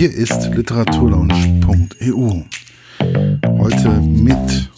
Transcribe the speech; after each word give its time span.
Hier 0.00 0.16
ist 0.16 0.54
literaturlaunch.eu. 0.54 2.44
Heute 3.58 3.90
mit 4.00 4.70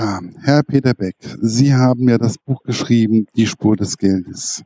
ah, 0.00 0.20
Herr 0.42 0.64
Peter 0.64 0.94
Beck. 0.94 1.14
Sie 1.40 1.72
haben 1.72 2.08
ja 2.08 2.18
das 2.18 2.38
Buch 2.38 2.64
geschrieben, 2.64 3.26
Die 3.36 3.46
Spur 3.46 3.76
des 3.76 3.98
Geldes. 3.98 4.64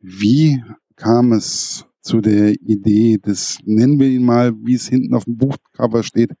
Wie 0.00 0.60
kam 0.96 1.30
es 1.30 1.86
zu 2.00 2.20
der 2.20 2.54
Idee 2.62 3.18
des, 3.18 3.58
nennen 3.64 4.00
wir 4.00 4.08
ihn 4.08 4.24
mal, 4.24 4.52
wie 4.64 4.74
es 4.74 4.88
hinten 4.88 5.14
auf 5.14 5.26
dem 5.26 5.36
Buchcover 5.36 6.02
steht, 6.02 6.32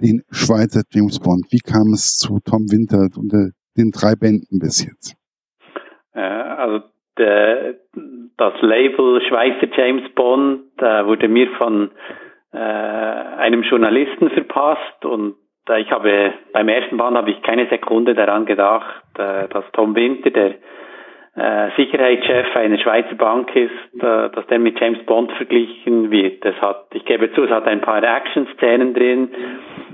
den 0.00 0.24
Schweizer 0.32 0.82
James 0.90 1.20
Bond? 1.20 1.46
Wie 1.50 1.60
kam 1.60 1.92
es 1.92 2.16
zu 2.16 2.40
Tom 2.40 2.68
Winter 2.72 3.08
und 3.16 3.32
den 3.76 3.92
drei 3.92 4.16
Bänden 4.16 4.58
bis 4.58 4.84
jetzt? 4.84 5.14
Äh, 6.14 6.20
also 6.20 6.84
der, 7.18 7.74
das 8.36 8.54
Label 8.60 9.22
Schweizer 9.22 9.68
James 9.76 10.08
Bond 10.14 10.62
äh, 10.78 11.04
wurde 11.06 11.28
mir 11.28 11.48
von 11.58 11.90
äh, 12.52 12.58
einem 12.58 13.62
Journalisten 13.62 14.30
verpasst 14.30 15.04
und 15.04 15.36
äh, 15.68 15.80
ich 15.80 15.90
habe 15.90 16.32
beim 16.52 16.68
ersten 16.68 16.96
Band 16.96 17.16
habe 17.16 17.30
ich 17.30 17.42
keine 17.42 17.68
Sekunde 17.68 18.14
daran 18.14 18.46
gedacht, 18.46 19.04
äh, 19.18 19.48
dass 19.48 19.64
Tom 19.72 19.94
Winter, 19.94 20.30
der 20.30 20.54
äh, 21.36 21.70
Sicherheitschef 21.76 22.56
einer 22.56 22.78
Schweizer 22.78 23.14
Bank 23.14 23.54
ist, 23.54 24.02
äh, 24.02 24.30
dass 24.30 24.46
der 24.48 24.58
mit 24.58 24.80
James 24.80 25.04
Bond 25.04 25.30
verglichen 25.32 26.10
wird. 26.10 26.44
Es 26.44 26.56
hat, 26.62 26.86
ich 26.94 27.04
gebe 27.04 27.30
zu, 27.34 27.44
es 27.44 27.50
hat 27.50 27.66
ein 27.66 27.82
paar 27.82 28.02
Action-Szenen 28.02 28.94
drin. 28.94 29.28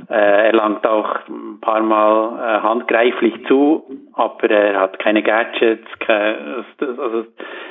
Äh, 0.08 0.14
er 0.14 0.52
langt 0.52 0.86
auch 0.86 1.26
ein 1.28 1.58
paar 1.60 1.82
Mal 1.82 2.38
äh, 2.38 2.62
handgreiflich 2.62 3.44
zu, 3.48 3.84
aber 4.12 4.50
er 4.50 4.80
hat 4.80 5.00
keine 5.00 5.22
Gadgets. 5.22 5.88
Keine, 5.98 6.64
also 6.78 7.24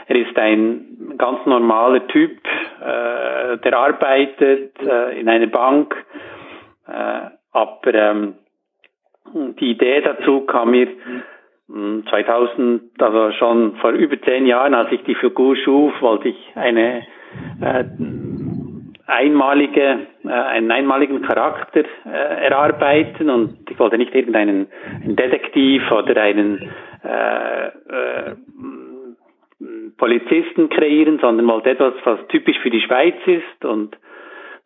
er 0.08 0.16
ist 0.16 0.38
ein 0.38 1.16
ganz 1.18 1.46
normaler 1.46 2.06
Typ, 2.08 2.40
äh, 2.82 3.58
der 3.58 3.74
arbeitet 3.78 4.74
äh, 4.82 5.18
in 5.20 5.30
einer 5.30 5.48
Bank. 5.48 5.96
Äh, 6.88 7.30
aber 7.54 7.94
ähm, 7.94 8.36
die 9.34 9.72
Idee 9.72 10.02
dazu 10.02 10.42
kam 10.42 10.72
mir 10.72 10.88
2000, 12.10 12.58
hm, 12.58 12.82
also 13.00 13.32
schon 13.38 13.76
vor 13.78 13.92
über 13.92 14.20
zehn 14.22 14.46
Jahren, 14.46 14.74
als 14.74 14.92
ich 14.92 15.04
die 15.04 15.16
Figur 15.16 15.56
schuf, 15.56 15.94
wollte 16.02 16.30
ich 16.30 16.52
eine 16.56 17.04
äh, 17.62 17.84
einmalige, 19.08 20.08
äh, 20.26 20.30
einen 20.30 20.72
einmaligen 20.72 21.22
Charakter 21.22 21.84
äh, 22.06 22.46
erarbeiten 22.46 23.30
und 23.30 23.70
ich 23.70 23.80
wollte 23.80 23.98
nicht 23.98 24.14
irgendeinen 24.14 24.68
einen 25.04 25.16
Detektiv 25.16 25.90
oder 25.92 26.22
einen 26.22 26.72
äh, 27.04 27.68
äh, 27.68 28.36
Polizisten 29.98 30.70
kreieren, 30.70 31.20
sondern 31.20 31.48
wollte 31.48 31.70
etwas, 31.72 31.94
was 32.04 32.20
typisch 32.30 32.58
für 32.60 32.70
die 32.70 32.82
Schweiz 32.82 33.16
ist 33.26 33.66
und 33.66 33.98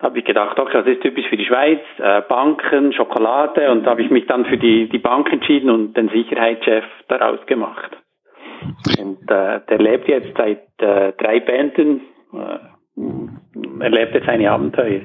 habe 0.05 0.19
ich 0.19 0.25
gedacht, 0.25 0.57
okay, 0.59 0.71
das 0.71 0.87
ist 0.87 1.01
typisch 1.01 1.27
für 1.27 1.35
die 1.35 1.45
Schweiz, 1.45 1.81
äh, 1.97 2.21
Banken, 2.21 2.93
Schokolade 2.93 3.71
und 3.71 3.87
habe 3.87 4.03
ich 4.03 4.11
mich 4.11 4.27
dann 4.27 4.45
für 4.45 4.57
die, 4.57 4.87
die 4.87 4.99
Bank 4.99 5.31
entschieden 5.33 5.71
und 5.71 5.97
den 5.97 6.09
Sicherheitschef 6.09 6.85
daraus 7.07 7.43
gemacht. 7.47 7.91
Und 8.99 9.29
äh, 9.29 9.61
der 9.67 9.79
lebt 9.79 10.07
jetzt 10.07 10.37
seit 10.37 10.61
äh, 10.77 11.13
drei 11.13 11.39
Bänden, 11.39 12.01
äh, 12.33 13.83
erlebt 13.83 14.13
jetzt 14.13 14.27
seine 14.27 14.51
Abenteuer. 14.51 15.01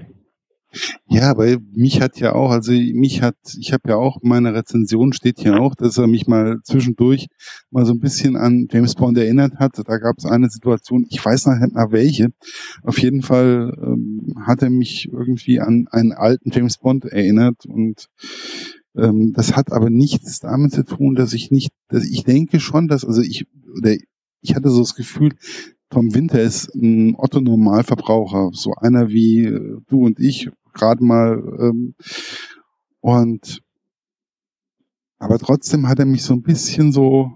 Ja, 1.06 1.36
weil 1.36 1.58
mich 1.72 2.00
hat 2.00 2.18
ja 2.20 2.34
auch, 2.34 2.50
also 2.50 2.72
mich 2.72 3.22
hat, 3.22 3.36
ich 3.58 3.72
habe 3.72 3.88
ja 3.88 3.96
auch, 3.96 4.18
meine 4.22 4.54
Rezension 4.54 5.12
steht 5.12 5.40
hier 5.40 5.60
auch, 5.60 5.74
dass 5.74 5.98
er 5.98 6.06
mich 6.06 6.28
mal 6.28 6.60
zwischendurch 6.62 7.26
mal 7.70 7.84
so 7.84 7.92
ein 7.92 7.98
bisschen 8.00 8.36
an 8.36 8.68
James 8.70 8.94
Bond 8.94 9.18
erinnert 9.18 9.56
hat. 9.56 9.72
Da 9.76 9.98
gab 9.98 10.18
es 10.18 10.26
eine 10.26 10.48
Situation, 10.48 11.06
ich 11.08 11.24
weiß 11.24 11.46
nicht 11.46 11.74
mal 11.74 11.90
welche. 11.90 12.28
Auf 12.82 12.98
jeden 13.00 13.22
Fall 13.22 13.76
ähm, 13.82 14.34
hat 14.46 14.62
er 14.62 14.70
mich 14.70 15.08
irgendwie 15.12 15.60
an 15.60 15.86
einen 15.90 16.12
alten 16.12 16.50
James 16.52 16.78
Bond 16.78 17.04
erinnert 17.04 17.66
und 17.66 18.06
ähm, 18.96 19.32
das 19.34 19.56
hat 19.56 19.72
aber 19.72 19.90
nichts 19.90 20.40
damit 20.40 20.72
zu 20.72 20.84
tun, 20.84 21.14
dass 21.14 21.32
ich 21.32 21.50
nicht, 21.50 21.70
dass 21.88 22.04
ich 22.04 22.24
denke 22.24 22.60
schon, 22.60 22.88
dass, 22.88 23.04
also 23.04 23.22
ich, 23.22 23.46
oder 23.76 23.96
ich 24.42 24.54
hatte 24.54 24.70
so 24.70 24.80
das 24.80 24.94
Gefühl, 24.94 25.32
Tom 25.90 26.14
Winter 26.14 26.40
ist 26.40 26.72
ein 26.74 27.16
Otto-Normalverbraucher, 27.16 28.50
so 28.52 28.74
einer 28.74 29.08
wie 29.08 29.44
äh, 29.44 29.78
du 29.88 30.04
und 30.04 30.20
ich, 30.20 30.48
gerade 30.74 31.02
mal. 31.02 31.42
Ähm, 31.60 31.94
und 33.00 33.60
aber 35.18 35.38
trotzdem 35.38 35.88
hat 35.88 35.98
er 35.98 36.06
mich 36.06 36.24
so 36.24 36.34
ein 36.34 36.42
bisschen 36.42 36.92
so, 36.92 37.30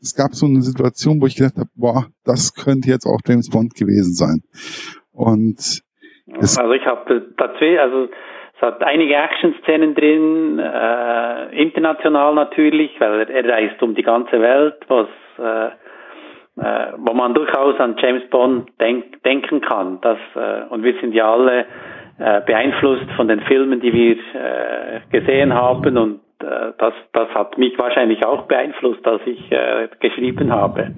es 0.00 0.14
gab 0.16 0.34
so 0.34 0.46
eine 0.46 0.60
Situation, 0.60 1.20
wo 1.20 1.26
ich 1.26 1.36
gedacht 1.36 1.56
habe, 1.56 1.70
boah, 1.76 2.06
das 2.24 2.54
könnte 2.54 2.90
jetzt 2.90 3.06
auch 3.06 3.20
James 3.26 3.50
Bond 3.50 3.74
gewesen 3.74 4.14
sein. 4.14 4.42
Und 5.12 5.82
also 6.36 6.72
ich 6.72 6.84
habe 6.84 7.34
tatsächlich, 7.36 7.80
also 7.80 8.08
es 8.56 8.60
hat 8.60 8.82
einige 8.82 9.14
Action-Szenen 9.14 9.94
drin, 9.94 10.58
äh, 10.58 11.62
international 11.62 12.34
natürlich, 12.34 12.90
weil 12.98 13.20
er, 13.20 13.30
er 13.30 13.48
reist 13.48 13.82
um 13.82 13.94
die 13.94 14.02
ganze 14.02 14.40
Welt, 14.40 14.76
was 14.88 15.08
äh, 15.38 15.70
äh, 16.60 16.92
wo 16.96 17.14
man 17.14 17.34
durchaus 17.34 17.78
an 17.78 17.96
James 17.98 18.28
Bond 18.30 18.68
denk, 18.80 19.22
denken 19.22 19.60
kann. 19.60 20.00
Das, 20.00 20.18
äh, 20.34 20.64
und 20.70 20.82
wir 20.82 20.94
sind 21.00 21.12
ja 21.12 21.32
alle 21.32 21.66
äh, 22.18 22.40
beeinflusst 22.44 23.10
von 23.16 23.28
den 23.28 23.40
Filmen, 23.40 23.80
die 23.80 23.92
wir 23.92 24.16
äh, 24.34 25.00
gesehen 25.10 25.54
haben 25.54 25.96
und 25.96 26.20
äh, 26.40 26.72
das, 26.78 26.94
das 27.12 27.28
hat 27.30 27.58
mich 27.58 27.78
wahrscheinlich 27.78 28.24
auch 28.24 28.46
beeinflusst, 28.46 29.06
als 29.06 29.22
ich 29.26 29.50
äh, 29.50 29.88
geschrieben 30.00 30.52
habe. 30.52 30.94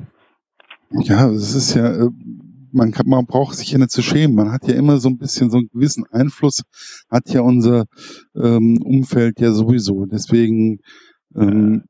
Ja, 0.90 1.28
es 1.28 1.54
ist 1.54 1.74
ja, 1.74 1.86
äh, 1.86 2.10
man, 2.72 2.92
kann, 2.92 3.06
man 3.06 3.26
braucht 3.26 3.54
sich 3.54 3.72
ja 3.72 3.78
nicht 3.78 3.90
zu 3.90 4.02
schämen. 4.02 4.34
Man 4.34 4.52
hat 4.52 4.66
ja 4.66 4.74
immer 4.74 4.96
so 4.96 5.08
ein 5.08 5.18
bisschen 5.18 5.50
so 5.50 5.58
einen 5.58 5.68
gewissen 5.72 6.04
Einfluss, 6.10 6.62
hat 7.10 7.28
ja 7.28 7.42
unser 7.42 7.84
ähm, 8.34 8.78
Umfeld 8.84 9.40
ja 9.40 9.50
sowieso. 9.50 10.06
Deswegen 10.06 10.80
ähm, 11.36 11.84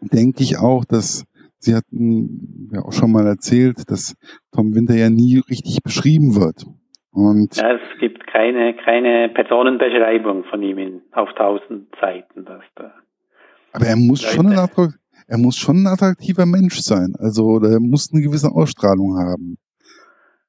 denke 0.00 0.42
ich 0.42 0.58
auch, 0.58 0.84
dass 0.84 1.24
Sie 1.58 1.74
hatten 1.74 2.68
ja 2.72 2.82
auch 2.82 2.92
schon 2.92 3.10
mal 3.10 3.26
erzählt, 3.26 3.90
dass 3.90 4.16
Tom 4.52 4.74
Winter 4.74 4.94
ja 4.94 5.08
nie 5.08 5.38
richtig 5.38 5.82
beschrieben 5.82 6.34
wird. 6.34 6.66
Und 7.14 7.56
ja, 7.56 7.74
es 7.74 7.98
gibt 8.00 8.26
keine, 8.26 8.74
keine 8.74 9.28
Personenbeschreibung 9.28 10.44
von 10.44 10.62
ihm 10.62 10.78
in, 10.78 11.02
auf 11.12 11.32
tausend 11.34 11.94
Seiten. 12.00 12.44
Dass 12.44 12.64
da 12.74 12.92
aber 13.74 13.86
er 13.86 13.96
muss 13.96 14.22
schon 14.22 14.46
ein, 14.46 14.58
er 15.26 15.38
muss 15.38 15.56
schon 15.56 15.82
ein 15.82 15.86
attraktiver 15.88 16.46
Mensch 16.46 16.78
sein. 16.78 17.14
Also 17.18 17.58
er 17.58 17.80
muss 17.80 18.10
eine 18.12 18.22
gewisse 18.22 18.54
Ausstrahlung 18.54 19.18
haben. 19.18 19.58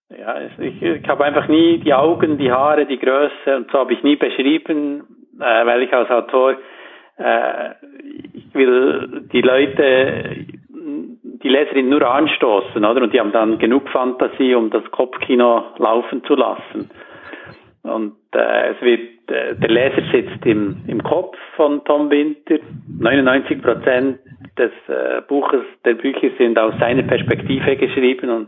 Ja, 0.09 0.42
ich, 0.59 0.81
ich 0.81 1.08
habe 1.08 1.25
einfach 1.25 1.48
nie 1.48 1.80
die 1.80 1.94
Augen, 1.94 2.38
die 2.38 2.52
Haare, 2.52 2.86
die 2.86 3.00
Größe 3.00 3.58
und 3.58 3.72
so 3.72 3.80
habe 3.80 3.94
ich 3.94 4.04
nie 4.04 4.16
beschrieben, 4.16 5.02
äh, 5.40 5.66
weil 5.66 5.81
ich 5.81 5.92
als 5.92 6.09
Autor 6.12 6.58
äh, 7.18 7.72
ich 8.34 8.54
will 8.54 9.28
die 9.34 9.42
Leute 9.42 10.46
die 11.45 11.50
Leserin 11.50 11.89
nur 11.89 12.01
anstoßen, 12.01 12.83
oder? 12.83 13.03
Und 13.03 13.13
die 13.13 13.19
haben 13.19 13.31
dann 13.31 13.59
genug 13.59 13.88
Fantasie, 13.89 14.56
um 14.56 14.72
das 14.72 14.83
Kopfkino 14.89 15.63
laufen 15.78 16.23
zu 16.23 16.33
lassen. 16.33 16.89
Und 17.83 18.16
äh, 18.33 18.72
es 18.72 18.81
wird, 18.81 19.29
äh, 19.29 19.56
der 19.56 19.69
Leser 19.69 20.01
sitzt 20.11 20.44
im, 20.44 20.78
im 20.88 21.03
Kopf 21.03 21.38
von 21.56 21.83
Tom 21.85 22.09
Winter. 22.09 22.56
99 23.00 23.61
Prozent 23.61 24.19
des 24.57 24.72
äh, 24.88 25.22
Buches, 25.28 25.61
der 25.85 25.94
Bücher 25.94 26.29
sind 26.39 26.57
aus 26.57 26.73
seiner 26.79 27.03
Perspektive 27.03 27.75
geschrieben 27.75 28.31
und 28.31 28.47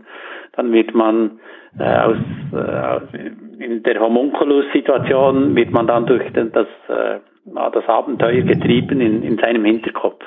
dann 0.54 0.72
wird 0.72 0.96
man 0.96 1.40
äh, 1.78 1.84
aus, 1.84 2.18
äh, 2.52 3.64
in 3.64 3.84
der 3.84 4.00
Homunculus-Situation 4.00 5.56
wird 5.56 5.70
man 5.70 5.86
dann 5.86 6.08
durch 6.08 6.34
den, 6.34 6.52
das, 6.52 6.68
äh, 6.88 7.20
das 7.46 7.88
Abenteuer 7.88 8.42
getrieben 8.42 9.02
in, 9.02 9.22
in 9.22 9.38
seinem 9.38 9.66
Hinterkopf. 9.66 10.24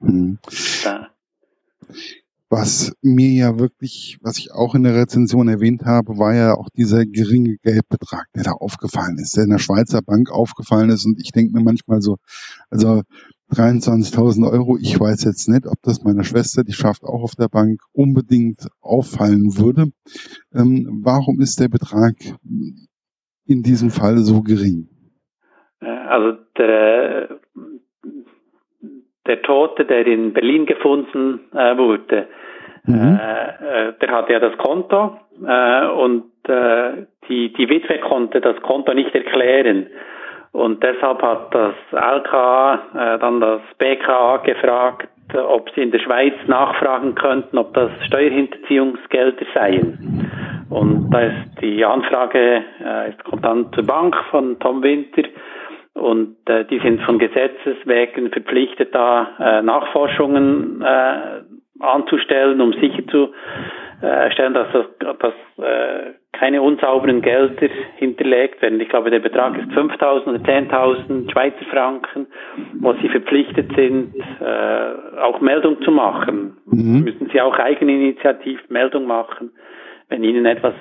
Mhm. 0.00 0.36
Ja. 0.84 1.08
Was 2.50 2.92
mir 3.02 3.30
ja 3.30 3.58
wirklich, 3.58 4.18
was 4.20 4.38
ich 4.38 4.52
auch 4.52 4.74
in 4.74 4.84
der 4.84 4.94
Rezension 4.94 5.48
erwähnt 5.48 5.84
habe, 5.84 6.18
war 6.18 6.34
ja 6.34 6.54
auch 6.54 6.68
dieser 6.68 7.04
geringe 7.04 7.56
Geldbetrag, 7.62 8.26
der 8.34 8.44
da 8.44 8.52
aufgefallen 8.52 9.18
ist, 9.18 9.36
der 9.36 9.44
in 9.44 9.50
der 9.50 9.58
Schweizer 9.58 10.02
Bank 10.02 10.30
aufgefallen 10.30 10.90
ist. 10.90 11.04
Und 11.04 11.18
ich 11.20 11.32
denke 11.32 11.52
mir 11.52 11.64
manchmal 11.64 12.00
so, 12.00 12.18
also 12.70 13.02
23.000 13.50 14.50
Euro, 14.50 14.76
ich 14.76 14.98
weiß 14.98 15.24
jetzt 15.24 15.48
nicht, 15.48 15.66
ob 15.66 15.80
das 15.82 16.02
meiner 16.02 16.24
Schwester, 16.24 16.64
die 16.64 16.72
schafft 16.72 17.04
auch 17.04 17.22
auf 17.22 17.34
der 17.34 17.48
Bank, 17.48 17.80
unbedingt 17.92 18.68
auffallen 18.80 19.56
würde. 19.56 19.86
Ähm, 20.52 21.00
warum 21.02 21.40
ist 21.40 21.60
der 21.60 21.68
Betrag 21.68 22.14
in 23.46 23.62
diesem 23.62 23.90
Fall 23.90 24.18
so 24.18 24.42
gering? 24.42 24.88
Also 25.80 26.38
der 26.56 27.40
der 29.26 29.42
Tote, 29.42 29.84
der 29.84 30.06
in 30.06 30.32
Berlin 30.32 30.66
gefunden 30.66 31.40
äh, 31.52 31.76
wurde, 31.76 32.26
mhm. 32.84 33.18
äh, 33.20 33.88
äh 33.88 33.92
der 34.00 34.10
hatte 34.10 34.32
ja 34.32 34.40
das 34.40 34.56
Konto 34.58 35.18
äh, 35.46 35.86
und 35.86 36.24
äh, 36.48 37.06
die, 37.28 37.52
die 37.52 37.68
Witwe 37.68 37.98
konnte 37.98 38.40
das 38.40 38.60
Konto 38.62 38.92
nicht 38.92 39.14
erklären. 39.14 39.86
Und 40.52 40.84
deshalb 40.84 41.20
hat 41.22 41.52
das 41.52 41.74
LKA 41.90 42.74
äh, 42.94 43.18
dann 43.18 43.40
das 43.40 43.60
BKA 43.78 44.36
gefragt, 44.38 45.08
ob 45.34 45.68
sie 45.70 45.82
in 45.82 45.90
der 45.90 45.98
Schweiz 45.98 46.34
nachfragen 46.46 47.14
könnten, 47.14 47.58
ob 47.58 47.74
das 47.74 47.90
Steuerhinterziehungsgelder 48.06 49.46
seien. 49.52 50.30
Und 50.70 51.10
da 51.10 51.20
ist 51.20 51.60
die 51.60 51.84
Anfrage, 51.84 52.62
äh, 52.84 53.12
kommt 53.28 53.44
dann 53.44 53.72
zur 53.72 53.84
Bank 53.84 54.16
von 54.30 54.58
Tom 54.60 54.82
Winter 54.82 55.22
und 55.94 56.36
äh, 56.46 56.64
die 56.64 56.80
sind 56.80 57.00
von 57.02 57.18
Gesetzes 57.18 57.76
wegen 57.84 58.30
verpflichtet, 58.30 58.94
da 58.94 59.28
äh, 59.38 59.62
Nachforschungen 59.62 60.82
äh, 60.82 61.42
anzustellen, 61.80 62.60
um 62.60 62.72
sicherzustellen, 62.74 64.54
dass, 64.54 64.68
das, 64.72 64.86
dass 65.18 65.34
äh, 65.64 66.12
keine 66.32 66.62
unsauberen 66.62 67.22
Gelder 67.22 67.68
hinterlegt 67.96 68.60
werden. 68.60 68.80
Ich 68.80 68.88
glaube, 68.88 69.10
der 69.10 69.20
Betrag 69.20 69.56
ist 69.56 69.70
5.000 69.70 70.26
oder 70.26 70.38
10.000 70.38 71.30
Schweizer 71.30 71.64
Franken, 71.70 72.26
wo 72.80 72.92
sie 72.94 73.08
verpflichtet 73.08 73.70
sind, 73.76 74.14
äh, 74.40 75.20
auch 75.20 75.40
Meldung 75.40 75.80
zu 75.82 75.92
machen. 75.92 76.56
Mhm. 76.66 77.04
Müssen 77.04 77.30
sie 77.32 77.40
auch 77.40 77.56
eigeninitiativ 77.56 78.60
Meldung 78.68 79.06
machen 79.06 79.52
wenn 80.14 80.24
ihnen 80.24 80.46
etwas 80.46 80.74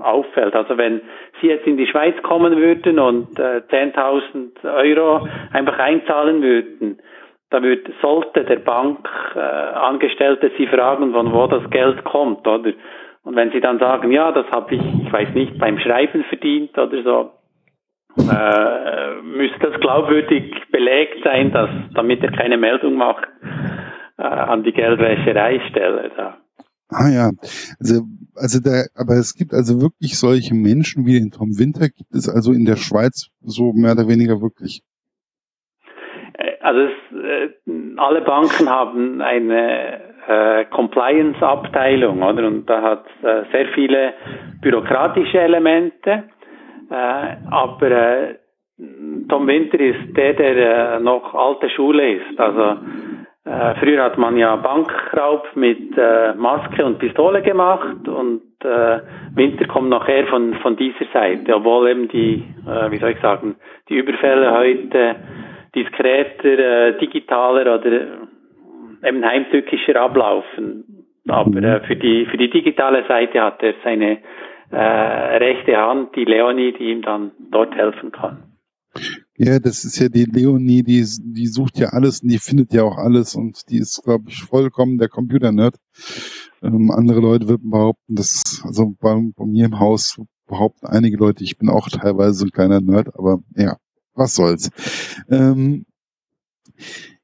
auffällt. 0.00 0.54
Also 0.54 0.76
wenn 0.76 1.00
sie 1.40 1.48
jetzt 1.48 1.66
in 1.66 1.78
die 1.78 1.86
Schweiz 1.86 2.14
kommen 2.22 2.56
würden 2.56 2.98
und 2.98 3.38
äh, 3.38 3.62
10.000 3.70 4.64
Euro 4.64 5.26
einfach 5.52 5.78
einzahlen 5.78 6.42
würden, 6.42 6.98
da 7.50 7.62
wird, 7.62 7.88
sollte 8.02 8.44
der 8.44 8.58
Bankangestellte 8.58 10.48
äh, 10.48 10.50
sie 10.58 10.66
fragen, 10.66 11.12
von 11.12 11.32
wo 11.32 11.46
das 11.46 11.68
Geld 11.70 12.04
kommt, 12.04 12.46
oder? 12.46 12.72
Und 13.22 13.36
wenn 13.36 13.52
sie 13.52 13.60
dann 13.60 13.78
sagen, 13.78 14.12
ja, 14.12 14.32
das 14.32 14.46
habe 14.54 14.74
ich, 14.74 14.82
ich 15.06 15.10
weiß 15.10 15.30
nicht, 15.34 15.58
beim 15.58 15.78
Schreiben 15.78 16.24
verdient 16.24 16.76
oder 16.76 17.02
so, 17.02 17.30
äh, 18.30 19.22
müsste 19.22 19.70
das 19.70 19.80
glaubwürdig 19.80 20.52
belegt 20.70 21.24
sein, 21.24 21.52
dass, 21.52 21.70
damit 21.94 22.22
er 22.22 22.32
keine 22.32 22.58
Meldung 22.58 22.96
macht 22.96 23.26
äh, 24.18 24.22
an 24.22 24.62
die 24.62 24.72
Geldwäschereistelle. 24.72 26.10
Da. 26.16 26.36
Ah 26.96 27.10
ja, 27.10 27.30
also, 27.80 28.02
also 28.36 28.60
da, 28.60 28.84
aber 28.94 29.14
es 29.14 29.34
gibt 29.34 29.52
also 29.52 29.80
wirklich 29.80 30.16
solche 30.16 30.54
Menschen 30.54 31.06
wie 31.06 31.18
den 31.18 31.32
Tom 31.32 31.58
Winter, 31.58 31.88
gibt 31.88 32.14
es 32.14 32.28
also 32.28 32.52
in 32.52 32.64
der 32.64 32.76
Schweiz 32.76 33.30
so 33.42 33.72
mehr 33.72 33.92
oder 33.92 34.06
weniger 34.06 34.40
wirklich. 34.40 34.82
Äh, 36.34 36.52
also 36.60 36.80
es, 36.80 36.92
äh, 37.16 37.48
alle 37.96 38.22
Banken 38.22 38.68
haben 38.68 39.20
eine 39.20 40.14
äh, 40.28 40.64
Compliance-Abteilung, 40.66 42.22
oder? 42.22 42.46
Und 42.46 42.66
da 42.66 42.82
hat 42.82 43.06
äh, 43.22 43.42
sehr 43.50 43.66
viele 43.74 44.14
bürokratische 44.62 45.40
Elemente, 45.40 46.24
äh, 46.90 47.36
aber 47.50 47.90
äh, 47.90 48.34
Tom 49.28 49.46
Winter 49.46 49.80
ist 49.80 50.16
der, 50.16 50.34
der 50.34 51.00
noch 51.00 51.34
alte 51.34 51.70
Schule 51.70 52.14
ist. 52.14 52.38
Also 52.38 52.80
äh, 53.44 53.74
früher 53.74 54.02
hat 54.02 54.16
man 54.16 54.36
ja 54.36 54.56
Bankraub 54.56 55.54
mit 55.54 55.96
äh, 55.98 56.34
Maske 56.34 56.84
und 56.84 56.98
Pistole 56.98 57.42
gemacht 57.42 58.08
und 58.08 58.42
äh, 58.64 59.00
Winter 59.34 59.66
kommt 59.66 59.90
nachher 59.90 60.26
von, 60.28 60.54
von 60.54 60.76
dieser 60.76 61.04
Seite, 61.12 61.54
obwohl 61.54 61.90
eben 61.90 62.08
die, 62.08 62.42
äh, 62.66 62.90
wie 62.90 62.98
soll 62.98 63.10
ich 63.10 63.20
sagen, 63.20 63.56
die 63.88 63.96
Überfälle 63.96 64.50
heute 64.52 65.16
diskreter, 65.74 66.58
äh, 66.58 66.98
digitaler 66.98 67.74
oder 67.74 67.92
eben 69.04 69.24
heimtückischer 69.24 70.00
ablaufen. 70.00 71.06
Aber 71.28 71.50
mhm. 71.50 71.64
äh, 71.64 71.80
für 71.80 71.96
die 71.96 72.26
für 72.26 72.38
die 72.38 72.50
digitale 72.50 73.04
Seite 73.06 73.42
hat 73.42 73.62
er 73.62 73.74
seine 73.84 74.18
äh, 74.70 75.36
rechte 75.36 75.76
Hand, 75.76 76.16
die 76.16 76.24
Leonie, 76.24 76.72
die 76.72 76.90
ihm 76.90 77.02
dann 77.02 77.32
dort 77.50 77.74
helfen 77.74 78.12
kann. 78.12 78.44
Ja, 79.36 79.58
das 79.58 79.84
ist 79.84 79.98
ja 79.98 80.08
die 80.08 80.26
Leonie, 80.26 80.84
die, 80.84 81.04
die 81.20 81.46
sucht 81.48 81.78
ja 81.78 81.88
alles 81.88 82.20
und 82.20 82.28
die 82.30 82.38
findet 82.38 82.72
ja 82.72 82.84
auch 82.84 82.96
alles 82.96 83.34
und 83.34 83.68
die 83.68 83.78
ist, 83.78 84.00
glaube 84.04 84.30
ich, 84.30 84.44
vollkommen 84.44 84.96
der 84.98 85.08
Computer-Nerd. 85.08 85.76
Ähm, 86.62 86.92
andere 86.92 87.18
Leute 87.20 87.48
würden 87.48 87.70
behaupten, 87.70 88.14
dass, 88.14 88.62
also 88.62 88.94
bei, 89.00 89.20
bei 89.36 89.44
mir 89.44 89.66
im 89.66 89.80
Haus 89.80 90.20
behaupten 90.46 90.86
einige 90.86 91.16
Leute, 91.16 91.42
ich 91.42 91.58
bin 91.58 91.68
auch 91.68 91.88
teilweise 91.88 92.44
ein 92.46 92.50
kleiner 92.50 92.80
Nerd, 92.80 93.12
aber 93.16 93.42
ja, 93.56 93.76
was 94.14 94.36
soll's. 94.36 94.70
Ähm, 95.28 95.84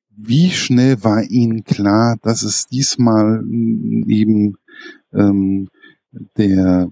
wie 0.08 0.50
schnell 0.50 1.04
war 1.04 1.22
Ihnen 1.22 1.62
klar, 1.62 2.16
dass 2.22 2.42
es 2.42 2.66
diesmal 2.66 3.44
eben 3.46 4.56
ähm, 5.12 5.68
der 6.36 6.90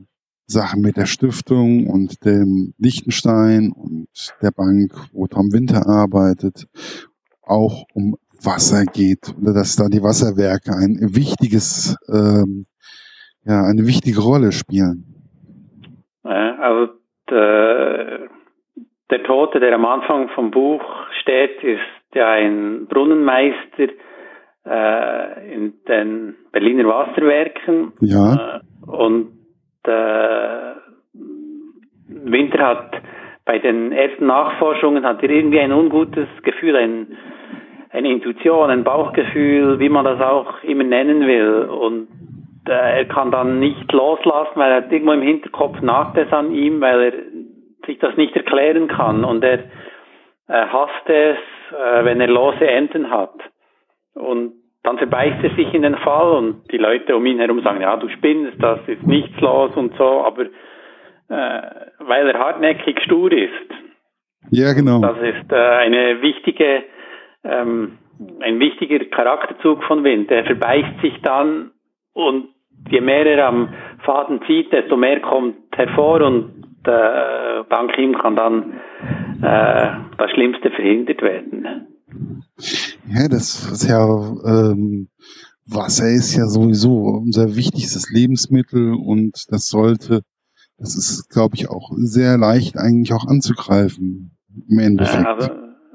Sache 0.48 0.78
mit 0.78 0.96
der 0.96 1.06
Stiftung 1.06 1.86
und 1.88 2.24
dem 2.24 2.72
Liechtenstein 2.78 3.70
und 3.70 4.08
der 4.42 4.50
Bank, 4.50 4.92
wo 5.12 5.26
Tom 5.26 5.52
Winter 5.52 5.86
arbeitet, 5.86 6.66
auch 7.42 7.84
um 7.94 8.16
Wasser 8.42 8.84
geht 8.84 9.34
oder 9.40 9.52
dass 9.52 9.76
da 9.76 9.88
die 9.88 10.02
Wasserwerke 10.02 10.72
ein 10.72 11.14
wichtiges, 11.14 11.96
ähm, 12.08 12.66
ja, 13.44 13.62
eine 13.64 13.86
wichtige 13.86 14.20
Rolle 14.20 14.52
spielen. 14.52 15.04
Also 16.22 16.94
der, 17.30 18.28
der 19.10 19.22
Tote, 19.24 19.60
der 19.60 19.74
am 19.74 19.84
Anfang 19.84 20.30
vom 20.30 20.50
Buch 20.50 20.82
steht, 21.20 21.62
ist 21.62 22.14
ja 22.14 22.30
ein 22.30 22.86
Brunnenmeister 22.86 23.88
äh, 24.64 25.54
in 25.54 25.74
den 25.86 26.36
Berliner 26.52 26.84
Wasserwerken. 26.84 27.92
Ja. 28.00 28.56
Äh, 28.56 28.90
und 28.90 29.37
äh, 29.88 30.74
Winter 32.08 32.66
hat 32.66 33.02
bei 33.48 33.58
den 33.58 33.92
ersten 33.92 34.26
Nachforschungen 34.26 35.06
hat 35.06 35.22
er 35.22 35.30
irgendwie 35.30 35.60
ein 35.60 35.72
ungutes 35.72 36.28
Gefühl, 36.42 36.76
ein, 36.76 37.16
eine 37.90 38.10
Intuition, 38.10 38.68
ein 38.68 38.84
Bauchgefühl, 38.84 39.78
wie 39.78 39.88
man 39.88 40.04
das 40.04 40.20
auch 40.20 40.62
immer 40.64 40.84
nennen 40.84 41.26
will. 41.26 41.62
Und 41.62 42.08
äh, 42.68 42.98
er 42.98 43.04
kann 43.06 43.30
dann 43.30 43.58
nicht 43.58 43.90
loslassen, 43.90 44.52
weil 44.56 44.72
er 44.72 44.92
irgendwo 44.92 45.12
im 45.12 45.22
Hinterkopf 45.22 45.80
nagt 45.80 46.18
es 46.18 46.30
an 46.30 46.52
ihm, 46.52 46.82
weil 46.82 47.00
er 47.00 47.12
sich 47.86 47.98
das 47.98 48.16
nicht 48.18 48.36
erklären 48.36 48.86
kann. 48.86 49.24
Und 49.24 49.42
er 49.42 49.60
äh, 50.48 50.66
hasst 50.66 51.08
es, 51.08 51.38
äh, 51.72 52.04
wenn 52.04 52.20
er 52.20 52.28
lose 52.28 52.66
Enden 52.66 53.10
hat. 53.10 53.34
Und 54.14 54.52
dann 54.82 54.98
verbeißt 54.98 55.42
er 55.42 55.54
sich 55.56 55.72
in 55.74 55.82
den 55.82 55.96
Fall 55.96 56.36
und 56.36 56.62
die 56.70 56.78
Leute 56.78 57.16
um 57.16 57.26
ihn 57.26 57.38
herum 57.38 57.62
sagen, 57.62 57.80
ja, 57.80 57.96
du 57.96 58.08
spinnst, 58.08 58.62
das 58.62 58.80
ist 58.86 59.02
nichts 59.06 59.38
los 59.40 59.72
und 59.76 59.94
so, 59.96 60.24
aber 60.24 60.44
äh, 61.28 61.62
weil 61.98 62.28
er 62.28 62.38
hartnäckig 62.38 63.00
stur 63.04 63.32
ist. 63.32 63.50
Ja, 64.50 64.72
genau. 64.72 65.00
Das 65.00 65.18
ist 65.18 65.52
äh, 65.52 65.56
eine 65.56 66.22
wichtige, 66.22 66.84
ähm, 67.44 67.98
ein 68.40 68.58
wichtiger 68.60 69.04
Charakterzug 69.06 69.84
von 69.84 70.04
Wind. 70.04 70.30
Er 70.30 70.44
verbeißt 70.44 71.00
sich 71.02 71.20
dann 71.22 71.72
und 72.14 72.48
je 72.88 73.00
mehr 73.00 73.26
er 73.26 73.48
am 73.48 73.74
Faden 74.04 74.40
zieht, 74.46 74.72
desto 74.72 74.96
mehr 74.96 75.20
kommt 75.20 75.56
hervor 75.76 76.22
und 76.22 76.64
äh, 76.86 77.64
dank 77.68 77.98
ihm 77.98 78.16
kann 78.16 78.36
dann 78.36 78.80
äh, 79.42 79.88
das 80.16 80.30
Schlimmste 80.30 80.70
verhindert 80.70 81.20
werden. 81.20 81.87
Ja, 83.10 83.28
das 83.28 83.64
ist 83.72 83.88
ja, 83.88 84.04
ähm, 84.04 85.08
Wasser 85.66 86.08
ist 86.08 86.36
ja 86.36 86.46
sowieso 86.46 87.22
unser 87.24 87.56
wichtigstes 87.56 88.10
Lebensmittel 88.12 88.94
und 88.94 89.32
das 89.50 89.68
sollte, 89.68 90.22
das 90.78 90.96
ist, 90.96 91.28
glaube 91.32 91.54
ich, 91.54 91.68
auch 91.70 91.90
sehr 91.96 92.36
leicht 92.38 92.76
eigentlich 92.76 93.12
auch 93.12 93.26
anzugreifen 93.26 94.32
im 94.68 94.78
Endeffekt. 94.78 95.26
Also, 95.26 95.50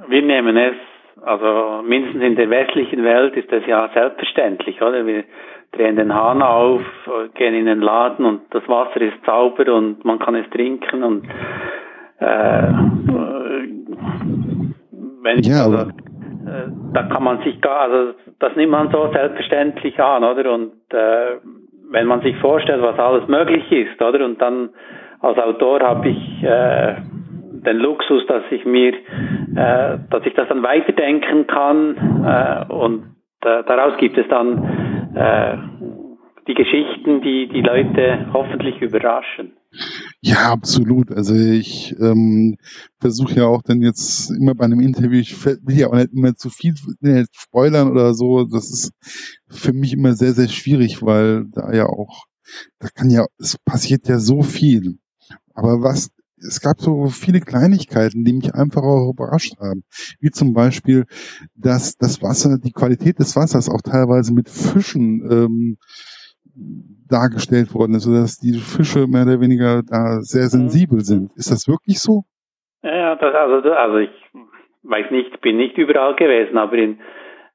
wir 0.08 0.22
nehmen 0.22 0.58
es, 0.58 0.75
also 1.22 1.84
mindestens 1.84 2.24
in 2.24 2.36
der 2.36 2.50
westlichen 2.50 3.03
Welt 3.03 3.36
ist 3.36 3.51
das 3.51 3.63
ja 3.67 3.89
selbstverständlich, 3.93 4.82
oder? 4.82 5.05
Wir 5.05 5.24
drehen 5.72 5.96
den 5.96 6.13
Hahn 6.13 6.41
auf, 6.41 6.82
gehen 7.36 7.53
in 7.53 7.65
den 7.65 7.82
Laden 7.82 8.25
und 8.25 8.41
das 8.51 8.67
Wasser 8.67 9.01
ist 9.01 9.25
sauber 9.25 9.74
und 9.74 10.03
man 10.05 10.20
kann 10.20 10.36
es 10.36 10.50
trinken 10.51 11.03
und 11.03 11.25
äh, 12.20 12.74
wenn 15.24 15.39
ich 15.39 15.48
ja, 15.48 15.63
also, 15.63 15.89
äh, 15.89 15.93
da 16.93 17.03
kann 17.03 17.23
man 17.23 17.41
sich 17.43 17.59
gar, 17.62 17.81
also 17.81 18.13
das 18.39 18.55
nimmt 18.55 18.71
man 18.71 18.91
so 18.91 19.09
selbstverständlich 19.12 20.00
an, 20.00 20.23
oder? 20.23 20.53
Und 20.53 20.73
äh, 20.91 21.38
wenn 21.89 22.07
man 22.07 22.21
sich 22.21 22.35
vorstellt, 22.38 22.81
was 22.81 22.97
alles 23.00 23.27
möglich 23.27 23.71
ist, 23.71 24.01
oder? 24.01 24.25
Und 24.25 24.41
dann 24.41 24.69
als 25.21 25.38
Autor 25.38 25.79
habe 25.81 26.09
ich 26.09 26.43
äh, 26.43 26.95
den 27.65 27.77
Luxus, 27.77 28.25
dass 28.27 28.43
ich 28.51 28.65
mir, 28.65 28.93
äh, 28.93 29.97
dass 30.09 30.25
ich 30.25 30.33
das 30.33 30.50
dann 30.50 30.63
weiterdenken 30.63 31.47
kann 31.47 31.95
äh, 32.25 32.73
und 32.73 33.15
äh, 33.41 33.63
daraus 33.63 33.97
gibt 33.97 34.17
es 34.17 34.27
dann 34.27 35.13
äh, 35.15 35.57
die 36.47 36.53
Geschichten, 36.53 37.21
die 37.21 37.47
die 37.47 37.62
Leute 37.62 38.27
hoffentlich 38.33 38.81
überraschen. 38.81 39.53
Ja, 40.21 40.51
absolut. 40.51 41.11
Also 41.11 41.33
ich 41.35 41.95
ähm, 41.99 42.57
versuche 42.99 43.35
ja 43.35 43.45
auch 43.45 43.61
dann 43.61 43.81
jetzt 43.81 44.31
immer 44.31 44.55
bei 44.55 44.65
einem 44.65 44.79
Interview, 44.79 45.19
ich 45.19 45.45
will 45.45 45.77
ja 45.77 45.87
auch 45.87 45.95
nicht 45.95 46.13
immer 46.13 46.35
zu 46.35 46.49
viel 46.49 46.75
spoilern 47.31 47.91
oder 47.91 48.13
so. 48.13 48.45
Das 48.45 48.69
ist 48.69 48.91
für 49.49 49.73
mich 49.73 49.93
immer 49.93 50.15
sehr, 50.15 50.33
sehr 50.33 50.47
schwierig, 50.47 51.01
weil 51.01 51.45
da 51.51 51.71
ja 51.73 51.87
auch, 51.87 52.25
da 52.79 52.87
kann 52.89 53.09
ja, 53.09 53.25
es 53.37 53.57
passiert 53.65 54.07
ja 54.07 54.19
so 54.19 54.43
viel. 54.43 54.97
Aber 55.53 55.81
was, 55.81 56.09
es 56.37 56.59
gab 56.61 56.81
so 56.81 57.07
viele 57.07 57.39
Kleinigkeiten, 57.39 58.25
die 58.25 58.33
mich 58.33 58.53
einfach 58.53 58.81
auch 58.83 59.09
überrascht 59.09 59.57
haben. 59.59 59.83
Wie 60.19 60.31
zum 60.31 60.53
Beispiel, 60.53 61.05
dass 61.55 61.97
das 61.97 62.21
Wasser, 62.21 62.57
die 62.57 62.71
Qualität 62.71 63.19
des 63.19 63.35
Wassers 63.35 63.69
auch 63.69 63.81
teilweise 63.81 64.33
mit 64.33 64.49
Fischen 64.49 65.21
ähm, 65.31 65.77
dargestellt 67.10 67.74
worden 67.74 67.95
ist, 67.95 68.07
dass 68.07 68.39
die 68.39 68.60
Fische 68.60 69.07
mehr 69.07 69.24
oder 69.24 69.41
weniger 69.41 69.81
da 69.83 70.22
sehr 70.22 70.48
sensibel 70.48 71.00
mhm. 71.00 71.03
sind. 71.03 71.31
Ist 71.36 71.51
das 71.51 71.67
wirklich 71.67 72.00
so? 72.00 72.24
Ja, 72.83 73.15
das, 73.15 73.33
also, 73.33 73.72
also 73.72 73.98
ich 73.98 74.12
weiß 74.83 75.12
nicht, 75.12 75.39
bin 75.41 75.57
nicht 75.57 75.77
überall 75.77 76.15
gewesen, 76.15 76.57
aber 76.57 76.75
in 76.75 77.00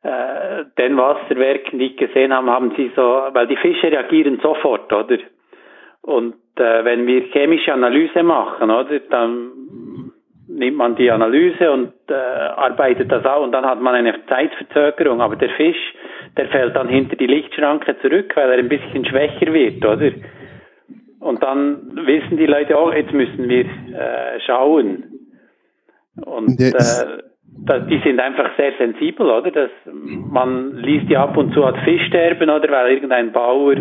äh, 0.03 0.65
den 0.79 0.97
Wasserwerken, 0.97 1.79
die 1.79 1.87
ich 1.87 1.97
gesehen 1.97 2.33
habe, 2.33 2.51
haben 2.51 2.73
sie 2.77 2.91
so, 2.97 3.03
weil 3.03 3.47
die 3.47 3.57
Fische 3.57 3.91
reagieren 3.91 4.41
sofort, 4.43 4.93
oder? 4.93 5.19
Und 6.01 6.37
äh, 6.57 6.85
wenn 6.85 7.07
wir 7.07 7.23
chemische 7.33 7.73
Analyse 7.73 8.23
machen, 8.23 8.71
oder, 8.71 9.01
dann 9.11 9.51
nimmt 10.49 10.77
man 10.77 10.97
die 10.97 11.11
Analyse 11.11 11.71
und 11.71 11.93
äh, 12.09 12.15
arbeitet 12.15 13.13
das 13.13 13.25
auch 13.25 13.43
und 13.43 13.53
dann 13.53 13.67
hat 13.67 13.81
man 13.81 13.95
eine 13.95 14.15
Zeitverzögerung. 14.27 15.21
Aber 15.21 15.37
der 15.37 15.51
Fisch, 15.51 15.95
der 16.37 16.49
fällt 16.49 16.75
dann 16.75 16.89
hinter 16.89 17.17
die 17.17 17.27
Lichtschranke 17.27 17.97
zurück, 18.01 18.33
weil 18.35 18.51
er 18.51 18.59
ein 18.59 18.69
bisschen 18.69 19.05
schwächer 19.05 19.53
wird, 19.53 19.85
oder? 19.85 20.11
Und 21.21 21.43
dann 21.43 22.07
wissen 22.07 22.37
die 22.37 22.47
Leute 22.47 22.77
auch, 22.79 22.93
jetzt 22.93 23.13
müssen 23.13 23.49
wir 23.49 23.65
äh, 23.65 24.41
schauen. 24.47 25.05
Und 26.25 26.61
äh, 26.61 26.73
das, 26.73 27.87
die 27.89 28.01
sind 28.05 28.21
einfach 28.21 28.51
sehr 28.57 28.73
sensibel, 28.79 29.31
oder? 29.31 29.51
Das, 29.51 29.71
man 29.85 30.77
liest 30.77 31.11
ja 31.11 31.25
ab 31.25 31.37
und 31.37 31.53
zu 31.53 31.67
hat 31.67 31.77
Fischsterben, 31.79 32.49
oder? 32.49 32.71
Weil 32.71 32.93
irgendein 32.93 33.33
Bauer 33.33 33.75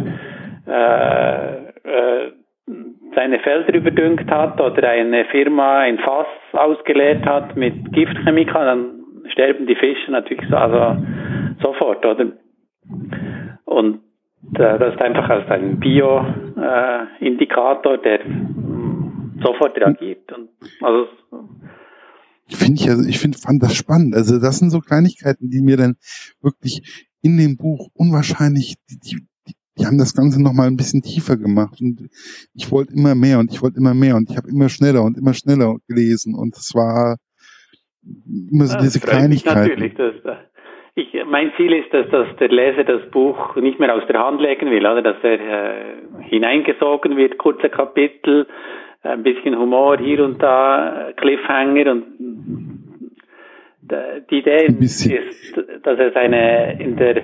äh, 0.68 1.68
äh, 1.84 2.32
seine 3.16 3.40
Felder 3.40 3.74
überdüngt 3.74 4.30
hat 4.30 4.60
oder 4.60 4.90
eine 4.90 5.24
Firma 5.26 5.80
ein 5.80 5.98
Fass 6.00 6.28
ausgeleert 6.54 7.26
hat 7.26 7.56
mit 7.56 7.94
Giftchemikalien, 7.94 8.68
dann 8.68 8.98
sterben 9.32 9.66
die 9.68 9.76
Fische 9.76 10.12
natürlich 10.12 10.44
so, 10.50 10.58
also 10.58 11.02
sofort, 11.64 12.06
oder? 12.06 12.34
Und 13.66 14.02
äh, 14.56 14.80
das 14.80 14.94
ist 14.94 15.02
einfach 15.02 15.30
als 15.30 15.50
ein 15.50 15.80
Bio-Indikator, 15.80 17.96
äh, 17.96 18.02
der 18.02 18.28
mm, 18.28 19.40
sofort 19.44 19.78
reagiert. 19.78 20.32
Und 20.34 20.50
also 20.82 21.08
ich 22.50 22.58
finde 22.58 22.82
ich, 22.82 22.90
also 22.90 23.08
ich 23.08 23.20
finde, 23.20 23.38
fand 23.38 23.64
das 23.64 23.76
spannend. 23.76 24.16
Also 24.16 24.40
das 24.40 24.60
sind 24.60 24.70
so 24.70 24.80
Kleinigkeiten, 24.80 25.50
die 25.50 25.62
mir 25.62 25.76
dann 25.78 25.96
wirklich 26.42 27.08
in 27.22 27.38
dem 27.38 27.58
Buch 27.58 27.90
unwahrscheinlich, 27.94 28.76
die, 28.90 29.00
die, 29.00 29.28
die 29.80 29.86
haben 29.86 29.98
das 29.98 30.16
Ganze 30.16 30.42
nochmal 30.42 30.68
ein 30.68 30.78
bisschen 30.78 31.02
tiefer 31.02 31.38
gemacht 31.38 31.80
und 31.82 32.10
ich 32.56 32.72
wollte 32.72 32.94
immer 32.94 33.16
mehr 33.16 33.40
und 33.40 33.52
ich 33.52 33.62
wollte 33.62 33.78
immer 33.78 33.94
mehr 33.94 34.16
und 34.16 34.30
ich 34.30 34.38
habe 34.38 34.50
immer 34.50 34.70
schneller 34.70 35.04
und 35.04 35.18
immer 35.18 35.34
schneller 35.34 35.78
gelesen 35.88 36.36
und 36.36 36.56
es 36.56 36.74
war 36.74 37.18
immer 38.52 38.66
so 38.66 38.76
ja, 38.76 38.82
diese 38.82 39.00
Kleinigkeiten. 39.00 39.70
Natürlich, 39.70 39.94
dass, 39.96 40.16
ich, 40.96 41.14
mein 41.30 41.52
Ziel 41.58 41.74
ist, 41.74 41.94
dass, 41.94 42.10
dass 42.10 42.28
der 42.38 42.50
Leser 42.50 42.84
das 42.84 43.10
Buch 43.12 43.56
nicht 43.58 43.80
mehr 43.80 43.94
aus 43.94 44.04
der 44.08 44.20
Hand 44.20 44.42
legen 44.42 44.72
will, 44.72 44.86
oder 44.86 45.02
dass 45.02 45.18
er 45.22 45.40
äh, 45.40 45.96
hineingesogen 46.24 47.18
wird, 47.18 47.38
kurze 47.38 47.70
Kapitel, 47.70 48.48
ein 49.04 49.24
bisschen 49.24 49.58
Humor 49.58 50.00
hier 50.00 50.26
und 50.26 50.42
da, 50.42 51.12
Cliffhanger 51.18 51.92
und 51.92 52.04
die 54.30 54.40
Idee 54.40 54.66
ist, 54.66 55.56
dass 55.84 56.00
es 56.00 56.16
eine 56.16 56.82
in 56.82 56.98
der 56.98 57.24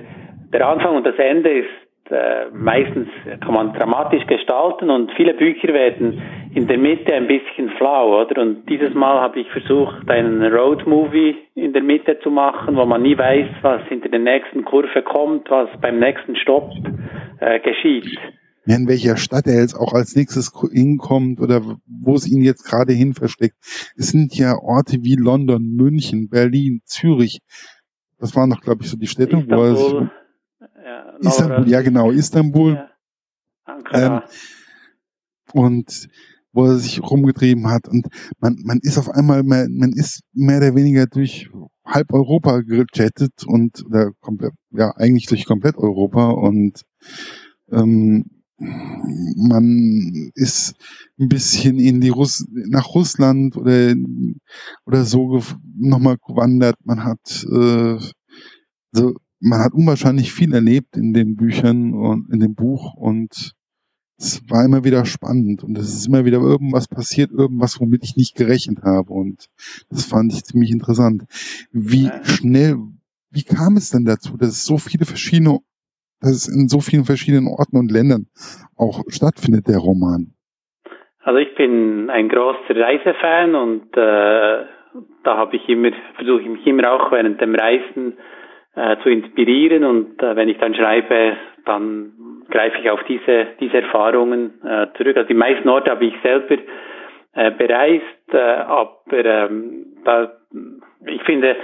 der 0.54 0.68
Anfang 0.68 0.96
und 0.96 1.06
das 1.06 1.18
Ende 1.18 1.50
ist 1.50 1.83
äh, 2.14 2.50
meistens 2.54 3.08
kann 3.42 3.54
man 3.54 3.74
dramatisch 3.74 4.26
gestalten 4.28 4.90
und 4.90 5.12
viele 5.18 5.34
Bücher 5.34 5.74
werden 5.74 6.22
in 6.54 6.68
der 6.68 6.78
Mitte 6.78 7.14
ein 7.14 7.28
bisschen 7.28 7.70
flau, 7.78 8.22
oder? 8.22 8.42
Und 8.42 8.70
dieses 8.70 8.94
Mal 8.94 9.20
habe 9.20 9.40
ich 9.40 9.50
versucht, 9.50 10.08
einen 10.08 10.44
Road-Movie 10.44 11.36
in 11.56 11.74
der 11.74 11.82
Mitte 11.82 12.20
zu 12.20 12.30
machen, 12.30 12.76
wo 12.76 12.86
man 12.86 13.02
nie 13.02 13.18
weiß, 13.18 13.48
was 13.64 13.82
hinter 13.88 14.10
der 14.10 14.20
nächsten 14.20 14.64
Kurve 14.64 15.02
kommt, 15.02 15.50
was 15.50 15.70
beim 15.82 16.00
nächsten 16.00 16.36
Stopp 16.36 16.72
äh, 17.40 17.60
geschieht. 17.60 18.18
in 18.66 18.88
welcher 18.88 19.18
Stadt 19.18 19.48
er 19.48 19.60
jetzt 19.60 19.76
auch 19.76 19.94
als 19.94 20.16
nächstes 20.16 20.52
hinkommt 20.72 21.42
oder 21.42 21.62
wo 21.88 22.14
es 22.14 22.30
ihn 22.30 22.44
jetzt 22.44 22.64
gerade 22.64 22.94
hin 22.94 23.14
versteckt. 23.14 23.56
Es 23.98 24.10
sind 24.10 24.38
ja 24.38 24.56
Orte 24.62 24.98
wie 25.02 25.16
London, 25.16 25.76
München, 25.76 26.30
Berlin, 26.30 26.82
Zürich. 26.86 27.40
Das 28.20 28.36
waren 28.36 28.52
doch, 28.52 28.62
glaube 28.62 28.84
ich, 28.84 28.90
so 28.90 28.98
die 28.98 29.08
Städte, 29.08 29.38
Istanbul. 29.38 29.58
wo 29.58 29.64
er 29.64 29.76
sich 29.76 30.10
Istanbul, 31.20 31.70
ja 31.70 31.82
genau, 31.82 32.12
Istanbul. 32.12 32.74
Ja. 33.94 34.18
Ähm, 34.18 34.22
und 35.54 36.10
wo 36.54 36.66
er 36.66 36.78
sich 36.78 37.02
rumgetrieben 37.02 37.68
hat. 37.68 37.88
Und 37.88 38.08
man, 38.40 38.58
man 38.64 38.80
ist 38.82 38.98
auf 38.98 39.10
einmal, 39.10 39.44
mehr, 39.44 39.68
man 39.70 39.92
ist 39.92 40.22
mehr 40.34 40.58
oder 40.58 40.76
weniger 40.76 41.08
durch 41.08 41.50
halb 41.86 42.14
Europa 42.14 42.62
gechattet 42.62 43.44
und 43.46 43.84
oder 43.86 44.12
komplett, 44.22 44.54
ja, 44.72 44.92
eigentlich 44.96 45.26
durch 45.26 45.46
komplett 45.46 45.78
Europa 45.78 46.30
und 46.30 46.84
ähm, 47.72 48.26
man 48.58 50.32
ist 50.36 50.76
ein 51.20 51.28
bisschen 51.28 51.80
in 51.80 52.00
die 52.00 52.10
Russ 52.10 52.46
nach 52.50 52.94
Russland 52.94 53.58
oder 53.58 53.94
oder 54.86 55.04
so 55.04 55.42
nochmal 55.76 56.18
gewandert. 56.26 56.78
Man 56.86 57.04
hat 57.04 57.46
äh, 57.52 57.98
so 58.92 59.16
man 59.44 59.60
hat 59.60 59.74
unwahrscheinlich 59.74 60.32
viel 60.32 60.54
erlebt 60.54 60.96
in 60.96 61.14
den 61.14 61.36
Büchern 61.36 61.94
und 61.94 62.32
in 62.32 62.40
dem 62.40 62.56
Buch 62.56 62.96
und 62.96 63.52
es 64.18 64.42
war 64.50 64.64
immer 64.64 64.86
wieder 64.86 65.06
spannend 65.06 65.64
und 65.64 65.78
es 65.78 65.94
ist 65.94 66.08
immer 66.08 66.24
wieder 66.24 66.40
irgendwas 66.40 66.88
passiert, 66.88 67.32
irgendwas, 67.32 67.80
womit 67.82 68.04
ich 68.04 68.16
nicht 68.16 68.38
gerechnet 68.38 68.84
habe 68.84 69.12
und 69.12 69.50
das 69.90 70.06
fand 70.10 70.32
ich 70.32 70.46
ziemlich 70.46 70.72
interessant. 70.72 71.24
Wie 71.74 72.10
schnell, 72.24 72.78
wie 73.32 73.44
kam 73.44 73.76
es 73.76 73.92
denn 73.92 74.06
dazu, 74.06 74.38
dass 74.38 74.50
es 74.50 74.66
so 74.66 74.78
viele 74.78 75.06
verschiedene, 75.06 75.60
dass 76.22 76.32
es 76.32 76.48
in 76.48 76.70
so 76.70 76.80
vielen 76.80 77.04
verschiedenen 77.04 77.48
Orten 77.48 77.78
und 77.78 77.92
Ländern 77.92 78.28
auch 78.78 79.04
stattfindet, 79.10 79.68
der 79.68 79.80
Roman? 79.80 80.34
Also 81.20 81.40
ich 81.40 81.54
bin 81.56 82.10
ein 82.10 82.30
großer 82.30 82.76
Reisefan 82.76 83.56
und 83.56 83.92
äh, 83.98 84.66
da 85.24 85.38
habe 85.38 85.58
ich 85.58 85.68
immer, 85.68 85.92
versuche 86.16 86.42
ich 86.44 86.48
mich 86.48 86.66
immer 86.66 86.92
auch 86.92 87.12
während 87.12 87.42
dem 87.42 87.56
Reisen 87.56 88.14
äh, 88.76 88.98
zu 89.04 89.10
inspirieren 89.10 89.84
und 89.84 90.22
äh, 90.22 90.36
wenn 90.36 90.50
ich 90.50 90.58
dann 90.58 90.74
schreibe, 90.74 91.38
dann 91.66 92.14
greife 92.50 92.80
ich 92.82 92.90
auf 92.90 93.04
diese, 93.04 93.48
diese 93.60 93.82
Erfahrungen 93.82 94.62
äh, 94.64 94.88
zurück. 94.98 95.16
Also 95.18 95.28
die 95.28 95.34
meisten 95.34 95.70
Orte 95.70 95.92
habe 95.92 96.06
ich 96.06 96.16
selber 96.22 96.58
äh, 97.34 97.52
bereist, 97.52 98.34
äh, 98.34 98.38
aber 98.38 99.02
ähm, 99.12 99.86
da, 100.04 100.32
ich 101.06 101.22
finde, 101.24 101.56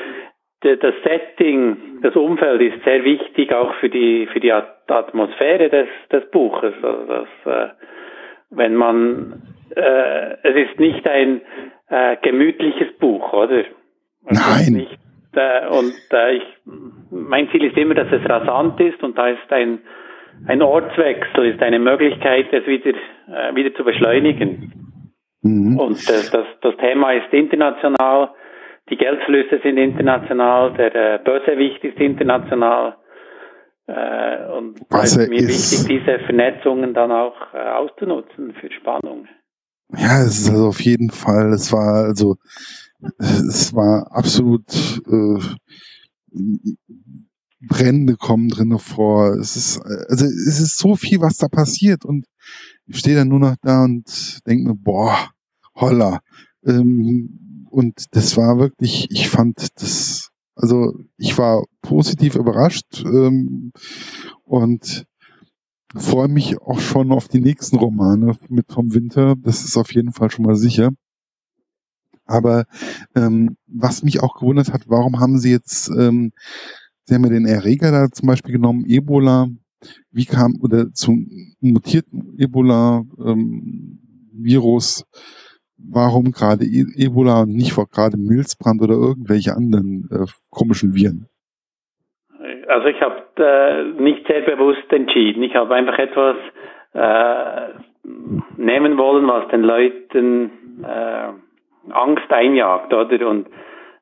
das 0.61 0.93
Setting, 1.03 2.01
das 2.01 2.15
Umfeld 2.15 2.61
ist 2.61 2.83
sehr 2.83 3.03
wichtig 3.05 3.53
auch 3.53 3.73
für 3.75 3.87
die 3.87 4.27
für 4.27 4.41
die 4.41 4.51
Atmosphäre 4.51 5.69
des, 5.69 5.87
des 6.11 6.29
Buches. 6.31 6.73
Also 6.81 7.05
das, 7.05 7.27
äh, 7.45 7.73
wenn 8.49 8.75
man 8.75 9.41
äh, 9.75 10.33
es 10.43 10.69
ist 10.69 10.79
nicht 10.79 11.07
ein 11.07 11.41
äh, 11.89 12.17
gemütliches 12.21 12.91
Buch, 12.97 13.31
oder? 13.31 13.59
Es 13.59 13.67
Nein. 14.25 14.73
Nicht, 14.73 14.99
äh, 15.35 15.67
und 15.67 15.93
äh, 16.11 16.37
ich, 16.37 16.43
mein 17.11 17.49
Ziel 17.49 17.63
ist 17.63 17.77
immer, 17.77 17.95
dass 17.95 18.11
es 18.11 18.27
rasant 18.29 18.79
ist 18.79 19.01
und 19.03 19.17
da 19.17 19.29
ist 19.29 19.51
ein, 19.51 19.79
ein 20.47 20.61
Ortswechsel, 20.61 21.53
ist 21.53 21.61
eine 21.61 21.79
Möglichkeit, 21.79 22.51
es 22.51 22.65
wieder, 22.65 22.91
äh, 23.27 23.55
wieder 23.55 23.73
zu 23.75 23.83
beschleunigen. 23.83 25.01
Mhm. 25.41 25.79
Und 25.79 26.09
das, 26.09 26.31
das, 26.31 26.45
das 26.61 26.77
Thema 26.77 27.13
ist 27.13 27.33
international, 27.33 28.31
die 28.89 28.97
Geldflüsse 28.97 29.59
sind 29.63 29.77
international, 29.77 30.73
der 30.73 30.95
äh, 30.95 31.19
Bösewicht 31.23 31.83
ist 31.83 31.99
international. 31.99 32.97
Äh, 33.87 34.51
und 34.57 34.79
es 34.89 35.15
ist 35.15 35.29
mir 35.29 35.47
wichtig, 35.47 35.85
diese 35.87 36.19
Vernetzungen 36.25 36.93
dann 36.93 37.11
auch 37.11 37.35
äh, 37.53 37.57
auszunutzen 37.57 38.53
für 38.59 38.71
Spannung. 38.71 39.27
Ja, 39.91 40.21
es 40.21 40.41
ist 40.41 40.49
also 40.51 40.67
auf 40.67 40.81
jeden 40.81 41.09
Fall, 41.09 41.51
es 41.53 41.73
war 41.73 42.05
also 42.05 42.35
es 43.19 43.73
war 43.73 44.11
absolut 44.11 44.67
äh, 45.07 45.39
Brände 47.61 48.15
kommen 48.15 48.49
drinne 48.49 48.79
vor. 48.79 49.33
Es 49.33 49.55
ist 49.55 49.81
also 49.81 50.25
es 50.25 50.59
ist 50.59 50.77
so 50.77 50.95
viel, 50.95 51.21
was 51.21 51.37
da 51.37 51.47
passiert 51.47 52.05
und 52.05 52.25
ich 52.85 52.99
stehe 52.99 53.15
dann 53.15 53.27
nur 53.27 53.39
noch 53.39 53.55
da 53.61 53.83
und 53.83 54.39
denke 54.47 54.69
mir, 54.69 54.75
boah, 54.75 55.29
holla. 55.75 56.21
Ähm, 56.65 57.67
und 57.69 58.05
das 58.11 58.35
war 58.37 58.57
wirklich, 58.57 59.07
ich 59.11 59.29
fand 59.29 59.67
das, 59.75 60.31
also 60.55 60.93
ich 61.17 61.37
war 61.37 61.65
positiv 61.81 62.35
überrascht 62.35 63.03
ähm, 63.05 63.71
und 64.43 65.05
freue 65.95 66.27
mich 66.27 66.59
auch 66.61 66.79
schon 66.79 67.11
auf 67.11 67.27
die 67.27 67.41
nächsten 67.41 67.77
Romane 67.77 68.37
mit 68.49 68.67
Tom 68.67 68.93
Winter. 68.93 69.35
Das 69.35 69.63
ist 69.63 69.77
auf 69.77 69.93
jeden 69.93 70.13
Fall 70.13 70.31
schon 70.31 70.45
mal 70.45 70.55
sicher. 70.55 70.91
Aber 72.29 72.65
ähm, 73.15 73.57
was 73.67 74.03
mich 74.03 74.21
auch 74.21 74.37
gewundert 74.39 74.71
hat, 74.71 74.83
warum 74.87 75.19
haben 75.19 75.37
Sie 75.37 75.51
jetzt, 75.51 75.89
ähm, 75.89 76.31
Sie 77.03 77.15
haben 77.15 77.23
ja 77.23 77.29
den 77.29 77.45
Erreger 77.45 77.91
da 77.91 78.09
zum 78.11 78.27
Beispiel 78.27 78.53
genommen, 78.53 78.85
Ebola. 78.87 79.47
Wie 80.11 80.25
kam, 80.25 80.55
oder 80.61 80.91
zum 80.91 81.27
mutierten 81.61 82.35
Ebola-Virus, 82.37 85.01
ähm, 85.01 85.07
warum 85.77 86.31
gerade 86.31 86.65
e 86.65 86.83
Ebola 86.97 87.43
und 87.43 87.55
nicht 87.55 87.73
gerade 87.91 88.17
Milzbrand 88.17 88.81
oder 88.81 88.95
irgendwelche 88.95 89.55
anderen 89.55 90.09
äh, 90.11 90.25
komischen 90.49 90.93
Viren? 90.93 91.29
also 92.69 92.87
ich 92.87 93.01
habe 93.01 93.23
äh, 93.37 94.01
nicht 94.01 94.27
sehr 94.27 94.41
bewusst 94.41 94.91
entschieden. 94.91 95.43
Ich 95.43 95.55
habe 95.55 95.75
einfach 95.75 95.97
etwas 95.97 96.35
äh, 96.93 97.69
nehmen 98.57 98.97
wollen, 98.97 99.27
was 99.27 99.47
den 99.49 99.61
Leuten 99.61 100.51
äh, 100.83 101.29
Angst 101.91 102.31
einjagt, 102.31 102.93
oder? 102.93 103.27
Und 103.27 103.47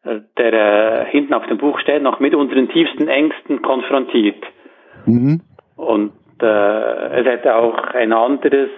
äh, 0.04 0.22
der 0.38 0.54
äh, 0.54 1.06
hinten 1.06 1.34
auf 1.34 1.46
dem 1.48 1.58
Buch 1.58 1.80
steht, 1.80 2.02
noch 2.02 2.20
mit 2.20 2.36
unseren 2.36 2.70
tiefsten 2.70 3.08
Ängsten 3.08 3.62
konfrontiert. 3.62 4.44
Mhm. 5.06 5.42
Und 5.76 6.14
äh, 6.42 7.20
es 7.20 7.26
hätte 7.26 7.56
auch 7.56 7.78
ein 7.94 8.14
anderes, 8.14 8.70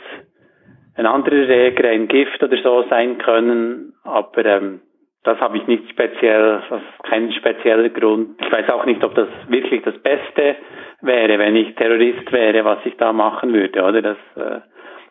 ein 0.96 1.06
anderer 1.06 1.48
Reger, 1.48 1.90
ein 1.90 2.08
Gift 2.08 2.42
oder 2.44 2.58
so 2.62 2.84
sein 2.90 3.18
können, 3.18 3.94
aber 4.04 4.46
ähm, 4.46 4.82
das 5.24 5.40
habe 5.40 5.58
ich 5.58 5.68
nicht 5.68 5.90
speziell, 5.90 6.62
das 6.70 6.82
ist 6.82 7.04
kein 7.04 7.32
spezieller 7.34 7.90
Grund. 7.90 8.42
Ich 8.42 8.52
weiß 8.52 8.70
auch 8.70 8.86
nicht, 8.86 9.04
ob 9.04 9.16
das 9.16 9.28
wirklich 9.48 9.84
das 9.84 9.98
Beste 10.00 10.56
wäre, 11.02 11.38
wenn 11.40 11.56
ich 11.56 11.76
Terrorist 11.76 12.32
wäre, 12.32 12.64
was 12.64 12.80
ich 12.86 12.96
da 12.98 13.12
machen 13.12 13.54
würde, 13.54 13.84
oder? 13.84 14.02
Das 14.02 14.18
äh, 14.36 14.62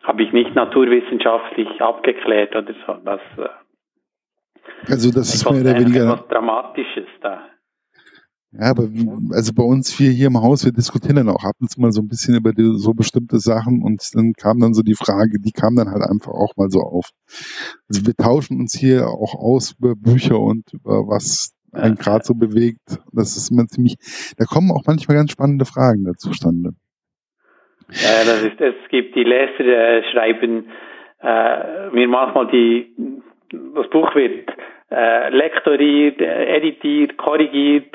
habe 0.05 0.23
ich 0.23 0.33
nicht 0.33 0.55
naturwissenschaftlich 0.55 1.81
abgeklärt 1.81 2.57
oder 2.57 2.75
so. 2.87 2.95
Das, 3.05 3.21
äh, 3.37 3.49
also 4.87 5.11
das 5.11 5.35
ist 5.35 5.51
mehr 5.51 5.61
oder 5.61 5.79
weniger 5.79 6.13
etwas 6.13 6.29
Dramatisches 6.29 7.07
da. 7.23 7.49
Ja, 8.53 8.71
aber 8.71 8.89
also 9.33 9.53
bei 9.53 9.63
uns 9.63 9.99
wir 10.01 10.11
hier 10.11 10.29
im 10.29 10.41
Haus, 10.41 10.65
wir 10.65 10.73
diskutieren 10.73 11.17
dann 11.17 11.29
auch 11.29 11.45
ab 11.45 11.57
und 11.61 11.69
zu 11.69 11.81
mal 11.81 11.93
so 11.93 12.01
ein 12.01 12.09
bisschen 12.09 12.35
über 12.35 12.53
die, 12.53 12.79
so 12.79 12.95
bestimmte 12.95 13.39
Sachen 13.39 13.83
und 13.83 14.03
dann 14.15 14.33
kam 14.33 14.59
dann 14.61 14.73
so 14.73 14.83
die 14.83 14.95
Frage, 14.95 15.39
die 15.39 15.53
kam 15.53 15.77
dann 15.77 15.91
halt 15.91 16.03
einfach 16.03 16.33
auch 16.33 16.57
mal 16.57 16.71
so 16.71 16.81
auf. 16.81 17.11
Also 17.91 18.07
wir 18.07 18.15
tauschen 18.15 18.59
uns 18.59 18.73
hier 18.73 19.07
auch 19.09 19.35
aus 19.35 19.77
über 19.79 19.95
Bücher 19.95 20.41
und 20.41 20.73
über 20.73 21.07
was 21.07 21.53
einen 21.73 21.97
gerade 21.97 22.25
so 22.25 22.35
bewegt. 22.35 22.99
Das 23.13 23.37
ist 23.37 23.51
immer 23.51 23.67
ziemlich, 23.67 23.97
da 24.39 24.47
kommen 24.47 24.71
auch 24.71 24.85
manchmal 24.87 25.19
ganz 25.19 25.33
spannende 25.33 25.67
Fragen 25.67 26.05
dazu 26.05 26.31
zustande. 26.31 26.71
Ja, 27.91 28.25
das 28.25 28.43
ist, 28.43 28.61
es 28.61 28.89
gibt 28.91 29.15
die 29.15 29.25
Leser, 29.25 29.61
äh, 29.61 30.03
schreiben 30.11 30.71
äh, 31.21 31.91
mir 31.91 32.09
manchmal 32.09 32.47
die, 32.49 32.95
das 33.51 33.89
Buch 33.91 34.15
wird 34.15 34.51
äh, 34.91 35.31
lektoriert, 35.31 36.21
äh, 36.21 36.57
editiert, 36.57 37.17
korrigiert, 37.17 37.95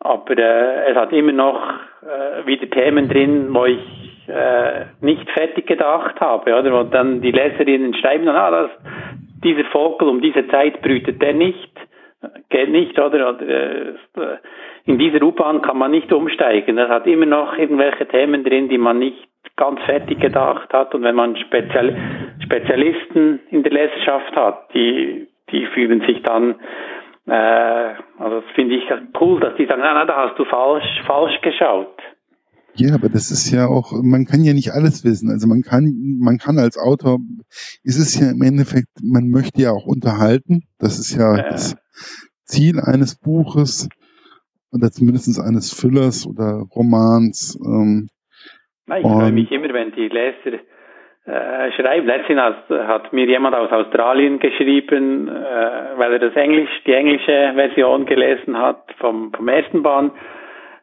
aber 0.00 0.38
äh, 0.38 0.90
es 0.90 0.96
hat 0.96 1.12
immer 1.12 1.32
noch 1.32 1.60
äh, 2.02 2.46
wieder 2.46 2.68
Themen 2.70 3.08
drin, 3.08 3.48
wo 3.52 3.66
ich 3.66 3.80
äh, 4.28 4.86
nicht 5.00 5.28
fertig 5.30 5.66
gedacht 5.66 6.20
habe, 6.20 6.58
oder? 6.58 6.80
Und 6.80 6.94
dann 6.94 7.20
die 7.20 7.32
Leserinnen 7.32 7.94
schreiben 7.94 8.26
dann, 8.26 8.36
ah, 8.36 8.50
das, 8.50 8.70
dieser 9.44 9.64
Vogel 9.64 10.08
um 10.08 10.20
diese 10.20 10.46
Zeit 10.48 10.80
brütet 10.82 11.20
der 11.20 11.34
nicht, 11.34 11.70
geht 12.48 12.70
nicht, 12.70 12.98
oder? 12.98 13.30
oder 13.30 13.42
äh, 13.42 13.94
in 14.86 14.98
dieser 14.98 15.22
U-Bahn 15.22 15.62
kann 15.62 15.78
man 15.78 15.90
nicht 15.90 16.12
umsteigen. 16.12 16.76
Das 16.76 16.88
hat 16.88 17.06
immer 17.06 17.26
noch 17.26 17.56
irgendwelche 17.56 18.06
Themen 18.06 18.44
drin, 18.44 18.68
die 18.68 18.78
man 18.78 18.98
nicht 18.98 19.28
ganz 19.56 19.80
fertig 19.82 20.20
gedacht 20.20 20.72
hat. 20.72 20.94
Und 20.94 21.02
wenn 21.02 21.14
man 21.14 21.36
Spezial 21.36 21.96
Spezialisten 22.42 23.40
in 23.50 23.62
der 23.62 23.72
Leserschaft 23.72 24.34
hat, 24.34 24.74
die, 24.74 25.28
die 25.50 25.66
fühlen 25.74 26.00
sich 26.06 26.22
dann, 26.22 26.56
äh, 27.26 27.94
also 28.18 28.40
das 28.40 28.50
finde 28.54 28.76
ich 28.76 28.84
cool, 29.20 29.40
dass 29.40 29.56
die 29.56 29.66
sagen, 29.66 29.82
na, 29.82 29.94
na, 29.94 30.04
da 30.04 30.28
hast 30.28 30.38
du 30.38 30.44
falsch, 30.44 31.02
falsch 31.06 31.40
geschaut. 31.42 31.96
Ja, 32.74 32.94
aber 32.94 33.08
das 33.08 33.30
ist 33.30 33.50
ja 33.50 33.66
auch, 33.66 33.92
man 34.02 34.26
kann 34.26 34.44
ja 34.44 34.54
nicht 34.54 34.70
alles 34.72 35.04
wissen. 35.04 35.28
Also 35.30 35.48
man 35.48 35.62
kann, 35.62 36.18
man 36.20 36.38
kann 36.38 36.58
als 36.58 36.78
Autor, 36.78 37.18
ist 37.82 37.98
es 37.98 38.18
ja 38.18 38.30
im 38.30 38.42
Endeffekt, 38.42 38.88
man 39.02 39.28
möchte 39.28 39.60
ja 39.60 39.70
auch 39.72 39.86
unterhalten. 39.86 40.62
Das 40.78 40.98
ist 40.98 41.16
ja, 41.16 41.36
ja. 41.36 41.48
das 41.50 41.76
Ziel 42.44 42.80
eines 42.80 43.18
Buches 43.18 43.88
oder 44.72 44.90
zumindest 44.90 45.40
eines 45.40 45.72
Füllers 45.72 46.26
oder 46.26 46.64
Romans. 46.74 47.58
Ähm, 47.64 48.08
Nein, 48.86 49.02
ich 49.02 49.08
freue 49.08 49.32
mich 49.32 49.50
immer, 49.50 49.72
wenn 49.74 49.92
die 49.92 50.08
Leser 50.08 50.60
äh, 51.26 51.72
schreiben. 51.72 52.06
Letztens 52.06 52.40
hat, 52.68 53.12
mir 53.12 53.26
jemand 53.26 53.54
aus 53.54 53.70
Australien 53.70 54.38
geschrieben, 54.38 55.28
äh, 55.28 55.98
weil 55.98 56.14
er 56.14 56.18
das 56.18 56.34
Englisch, 56.34 56.70
die 56.86 56.92
englische 56.92 57.52
Version 57.54 58.06
gelesen 58.06 58.56
hat 58.56 58.84
vom, 58.98 59.32
vom 59.32 59.48
ersten 59.48 59.82
Band. 59.82 60.12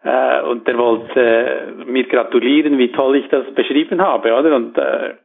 Äh, 0.04 0.42
und 0.44 0.68
der 0.68 0.78
wollte 0.78 1.20
äh, 1.20 1.86
mir 1.86 2.08
gratulieren, 2.08 2.78
wie 2.78 2.92
toll 2.92 3.18
ich 3.18 3.28
das 3.30 3.46
beschrieben 3.56 4.02
habe, 4.02 4.34
oder? 4.34 4.56
Und 4.56 4.78
äh, 4.78 5.16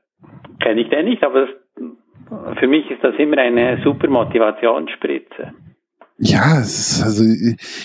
kenne 0.60 0.80
ich 0.80 0.88
den 0.88 1.04
nicht, 1.04 1.22
aber 1.22 1.46
das, 1.46 2.58
für 2.58 2.66
mich 2.66 2.90
ist 2.90 3.04
das 3.04 3.14
immer 3.16 3.38
eine 3.38 3.80
super 3.84 4.08
Motivationsspritze. 4.08 5.52
Ja, 6.18 6.60
ist, 6.60 7.02
also 7.02 7.24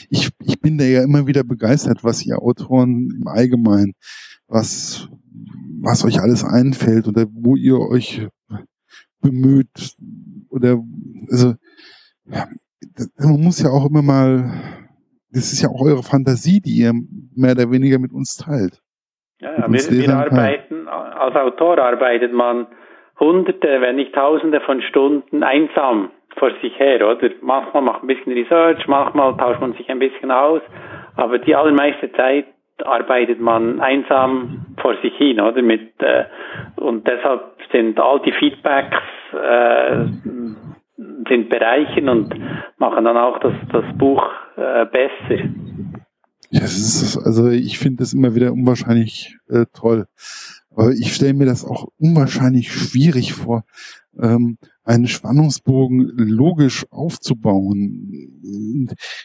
ich, 0.10 0.30
ich 0.40 0.62
bin 0.62 0.78
da 0.78 0.86
ja 0.86 1.04
immer 1.04 1.28
wieder 1.28 1.44
begeistert, 1.44 2.04
was 2.04 2.26
ihr 2.26 2.38
Autoren 2.38 3.10
im 3.20 3.28
Allgemeinen 3.28 3.94
was, 4.48 5.10
was 5.88 6.06
euch 6.06 6.20
alles 6.20 6.44
einfällt 6.44 7.08
oder 7.08 7.26
wo 7.32 7.56
ihr 7.56 7.80
euch 7.80 8.28
bemüht 9.22 9.96
oder 10.50 10.78
also 11.32 11.54
man 13.20 13.42
muss 13.42 13.64
ja 13.64 13.70
auch 13.70 13.90
immer 13.90 14.02
mal, 14.02 14.52
das 15.32 15.54
ist 15.54 15.62
ja 15.62 15.70
auch 15.70 15.82
eure 15.82 16.04
Fantasie, 16.04 16.60
die 16.60 16.82
ihr 16.82 16.94
mehr 17.36 17.54
oder 17.54 17.72
weniger 17.72 18.00
mit 18.00 18.12
uns 18.12 18.36
teilt. 18.36 18.82
Ja, 19.40 19.72
wir, 19.72 19.80
wir 19.80 20.16
arbeiten, 20.16 20.88
als 20.88 21.36
Autor 21.36 21.78
arbeitet 21.78 22.34
man 22.34 22.68
hunderte, 23.20 23.82
wenn 23.82 23.96
nicht 23.96 24.14
tausende 24.14 24.62
von 24.62 24.82
Stunden 24.82 25.44
einsam 25.44 26.12
vor 26.38 26.52
sich 26.62 26.78
her, 26.78 26.98
oder? 27.08 27.30
Manchmal 27.42 27.84
macht 27.84 28.04
man 28.04 28.10
ein 28.10 28.16
bisschen 28.16 28.34
Research, 28.34 28.88
manchmal 28.88 29.38
tauscht 29.38 29.62
man 29.62 29.74
sich 29.74 29.90
ein 29.90 30.00
bisschen 30.00 30.32
aus, 30.32 30.62
aber 31.16 31.40
die 31.40 31.56
allermeiste 31.56 32.12
Zeit 32.14 32.46
arbeitet 32.86 33.40
man 33.40 33.80
einsam 33.80 34.66
vor 34.82 34.96
sich 35.02 35.14
hin, 35.16 35.40
oder? 35.40 35.62
Mit, 35.62 35.94
äh, 36.00 36.26
und 36.76 37.08
deshalb 37.08 37.58
sind 37.72 38.00
all 38.00 38.22
die 38.22 38.32
Feedbacks 38.34 38.98
äh, 39.34 40.06
sind 41.30 41.50
bereichern 41.50 42.10
und 42.10 42.34
machen 42.78 43.06
dann 43.06 43.18
auch 43.18 43.40
das, 43.40 43.54
das 43.72 43.86
Buch 43.98 44.24
äh, 44.56 44.86
besser. 44.86 45.44
Ja, 46.50 46.64
ist, 46.64 47.18
also 47.18 47.50
ich 47.50 47.78
finde 47.78 47.98
das 47.98 48.14
immer 48.14 48.34
wieder 48.36 48.54
unwahrscheinlich 48.54 49.38
äh, 49.50 49.66
toll. 49.74 50.08
Aber 50.72 50.92
ich 50.92 51.14
stelle 51.14 51.34
mir 51.34 51.46
das 51.46 51.66
auch 51.66 51.88
unwahrscheinlich 52.00 52.72
schwierig 52.72 53.34
vor, 53.34 53.64
ähm, 54.20 54.58
einen 54.84 55.08
Spannungsbogen 55.08 56.14
logisch 56.16 56.86
aufzubauen. 56.90 58.40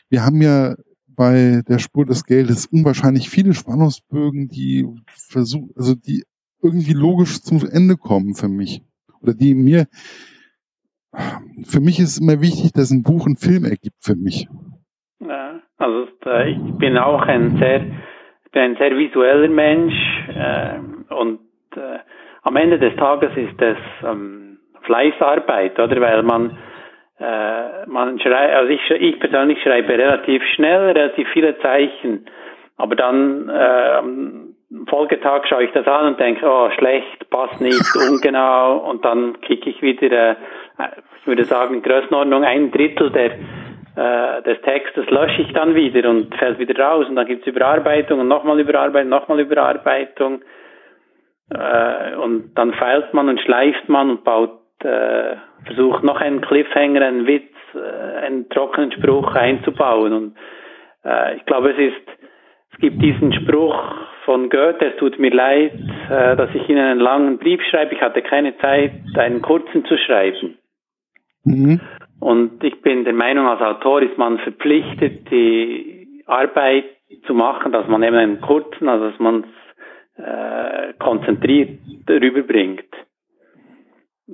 Wir 0.09 0.25
haben 0.25 0.43
ja 0.43 0.75
bei 1.16 1.62
der 1.68 1.79
Spur 1.79 2.07
des 2.07 2.25
Geldes 2.25 2.66
unwahrscheinlich 2.66 3.29
viele 3.29 3.55
Spannungsbögen, 3.55 4.48
die 4.48 4.87
versuchen, 5.14 5.70
also 5.77 5.94
die 5.94 6.25
irgendwie 6.62 6.94
logisch 6.94 7.42
zum 7.42 7.61
Ende 7.70 7.96
kommen 7.96 8.35
für 8.35 8.48
mich. 8.48 8.83
Oder 9.20 9.35
die 9.35 9.55
mir, 9.55 9.87
für 11.64 11.81
mich 11.81 11.98
ist 11.98 12.18
immer 12.18 12.40
wichtig, 12.40 12.72
dass 12.72 12.90
ein 12.90 13.03
Buch 13.03 13.27
einen 13.27 13.37
Film 13.37 13.64
ergibt 13.64 13.98
für 14.01 14.16
mich. 14.16 14.48
Ja, 15.20 15.61
also 15.77 16.09
äh, 16.27 16.51
ich 16.51 16.79
bin 16.79 16.96
auch 16.98 17.22
ein 17.22 17.59
sehr, 17.59 17.85
ich 18.44 18.51
bin 18.53 18.62
ein 18.62 18.77
sehr 18.77 18.96
visueller 18.96 19.48
Mensch 19.48 19.94
äh, 20.29 20.79
und 21.14 21.40
äh, 21.77 21.98
am 22.42 22.57
Ende 22.57 22.79
des 22.79 22.96
Tages 22.96 23.31
ist 23.37 23.61
es 23.61 23.77
ähm, 24.05 24.59
Fleißarbeit, 24.83 25.79
oder? 25.79 26.01
Weil 26.01 26.22
man 26.22 26.59
man 27.87 28.18
schreibt, 28.20 28.54
also 28.54 28.70
ich, 28.70 28.90
ich 28.90 29.20
persönlich 29.20 29.62
schreibe 29.62 29.92
relativ 29.92 30.42
schnell, 30.54 30.90
relativ 30.90 31.28
viele 31.28 31.58
Zeichen, 31.58 32.26
aber 32.76 32.96
dann 32.96 33.48
äh, 33.48 33.52
am 34.72 34.87
Folgetag 34.88 35.46
schaue 35.48 35.64
ich 35.64 35.72
das 35.72 35.87
an 35.87 36.06
und 36.06 36.20
denke, 36.20 36.46
oh 36.46 36.70
schlecht, 36.78 37.28
passt 37.30 37.61
nicht, 37.61 37.85
ungenau. 38.11 38.78
Und 38.78 39.04
dann 39.04 39.40
kicke 39.40 39.70
ich 39.70 39.82
wieder, 39.82 40.30
äh, 40.32 40.35
ich 41.20 41.26
würde 41.26 41.44
sagen, 41.44 41.74
in 41.74 41.82
Größenordnung 41.82 42.44
ein 42.44 42.70
Drittel 42.70 43.11
der 43.11 43.32
äh, 43.94 44.42
des 44.42 44.61
Textes 44.62 45.04
lösche 45.11 45.42
ich 45.42 45.52
dann 45.52 45.74
wieder 45.74 46.08
und 46.08 46.35
fällt 46.37 46.58
wieder 46.58 46.82
raus. 46.82 47.06
Und 47.08 47.16
dann 47.16 47.26
gibt's 47.26 47.46
Überarbeitung 47.46 48.20
und 48.20 48.28
nochmal 48.28 48.58
Überarbeitung, 48.58 49.11
nochmal 49.11 49.40
Überarbeitung. 49.40 50.40
Äh, 51.50 52.16
und 52.16 52.54
dann 52.54 52.72
feilt 52.72 53.12
man 53.12 53.28
und 53.28 53.40
schleift 53.40 53.88
man 53.90 54.11
und 54.11 54.24
baut 54.24 54.62
äh, 54.85 55.37
versucht 55.66 56.03
noch 56.05 56.21
einen 56.21 56.40
Cliffhanger, 56.40 57.03
einen 57.03 57.27
Witz, 57.27 57.53
äh, 57.75 58.27
einen 58.27 58.49
trockenen 58.49 58.92
Spruch 58.92 59.35
einzubauen. 59.35 60.12
Und 60.12 60.37
äh, 61.05 61.37
ich 61.37 61.45
glaube, 61.47 61.71
es 61.71 61.79
ist, 61.79 62.18
es 62.73 62.79
gibt 62.79 63.03
diesen 63.03 63.33
Spruch 63.33 63.77
von 64.25 64.49
Goethe, 64.51 64.92
es 64.92 64.97
tut 64.97 65.18
mir 65.18 65.31
leid, 65.31 65.73
äh, 66.11 66.37
dass 66.37 66.51
ich 66.55 66.68
Ihnen 66.68 66.85
einen 66.85 67.01
langen 67.01 67.38
Brief 67.38 67.61
schreibe. 67.71 67.95
Ich 67.95 68.01
hatte 68.01 68.23
keine 68.23 68.57
Zeit, 68.59 68.92
einen 69.16 69.42
kurzen 69.42 69.85
zu 69.85 69.97
schreiben. 69.99 70.59
Mhm. 71.45 71.81
Und 72.21 72.62
ich 72.62 72.81
bin 72.83 73.05
der 73.05 73.14
Meinung, 73.14 73.49
als 73.49 73.61
Autor 73.61 74.03
ist 74.03 74.16
man 74.16 74.38
verpflichtet, 74.38 75.29
die 75.31 76.23
Arbeit 76.27 76.85
zu 77.27 77.35
machen, 77.35 77.73
dass 77.73 77.88
man 77.88 78.03
eben 78.03 78.16
einen 78.16 78.40
kurzen, 78.40 78.88
also 78.88 79.11
dass 79.11 79.18
man 79.18 79.45
es 79.45 80.25
äh, 80.25 80.92
konzentriert 80.99 81.81
rüberbringt 82.09 82.85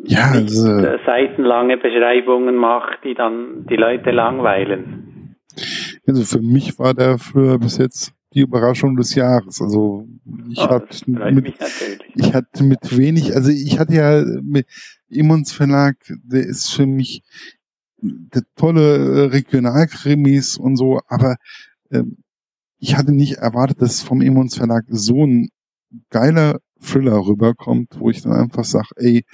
ja, 0.05 0.31
also, 0.33 0.81
seitenlange 1.07 1.77
Beschreibungen 1.77 2.57
macht, 2.57 3.05
die 3.05 3.15
dann 3.15 3.67
die 3.69 3.77
Leute 3.77 4.11
langweilen. 4.11 5.37
Also 6.07 6.25
für 6.25 6.43
mich 6.43 6.79
war 6.79 6.95
der 6.95 7.19
früher 7.19 7.59
bis 7.59 7.79
jetzt 7.79 8.13
die 8.35 8.41
Überraschung 8.41 8.97
des 8.97 9.15
Jahres. 9.15 9.61
Also 9.61 10.07
ich 10.51 10.59
oh, 10.59 10.69
hatte 10.69 11.11
mit, 11.11 11.55
ich 12.15 12.35
hatte 12.35 12.63
mit 12.63 12.97
wenig, 12.97 13.35
also 13.35 13.51
ich 13.51 13.79
hatte 13.79 13.95
ja 13.95 14.25
mit 14.43 14.67
Immons 15.09 15.53
Verlag, 15.53 15.97
der 16.25 16.45
ist 16.45 16.73
für 16.73 16.87
mich 16.87 17.23
der 18.01 18.43
tolle 18.55 18.97
äh, 18.97 19.25
Regionalkrimis 19.27 20.57
und 20.57 20.77
so, 20.77 21.01
aber 21.09 21.37
äh, 21.91 22.05
ich 22.79 22.97
hatte 22.97 23.13
nicht 23.13 23.39
erwartet, 23.39 23.83
dass 23.83 24.03
vom 24.03 24.21
Immons 24.21 24.57
Verlag 24.57 24.85
so 24.89 25.27
ein 25.27 25.49
geiler 26.11 26.61
Thriller 26.81 27.27
rüberkommt, 27.27 27.99
wo 27.99 28.11
ich 28.11 28.23
dann 28.23 28.33
einfach 28.33 28.65
sage, 28.65 28.89
ey, 28.97 29.25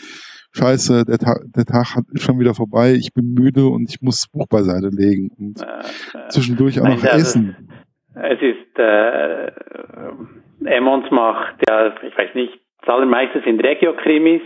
scheiße, 0.54 1.04
der, 1.04 1.18
Ta 1.18 1.34
der 1.44 1.64
Tag 1.64 1.96
hat, 1.96 2.04
ist 2.12 2.22
schon 2.22 2.38
wieder 2.38 2.54
vorbei, 2.54 2.92
ich 2.92 3.12
bin 3.12 3.34
müde 3.34 3.66
und 3.66 3.90
ich 3.90 4.00
muss 4.00 4.22
das 4.22 4.30
Buch 4.32 4.46
beiseite 4.48 4.88
legen 4.88 5.30
und 5.38 5.60
äh, 5.60 6.28
zwischendurch 6.28 6.80
auch 6.80 6.88
noch 6.88 7.04
essen. 7.04 7.56
Es 8.14 8.40
ist, 8.40 8.78
äh, 8.78 9.50
Emmons 10.64 11.10
macht 11.10 11.56
ja, 11.68 11.94
ich 12.02 12.16
weiß 12.16 12.34
nicht, 12.34 12.52
das 12.80 12.94
allermeiste 12.94 13.42
sind 13.44 13.62
Regio-Krimis, 13.62 14.42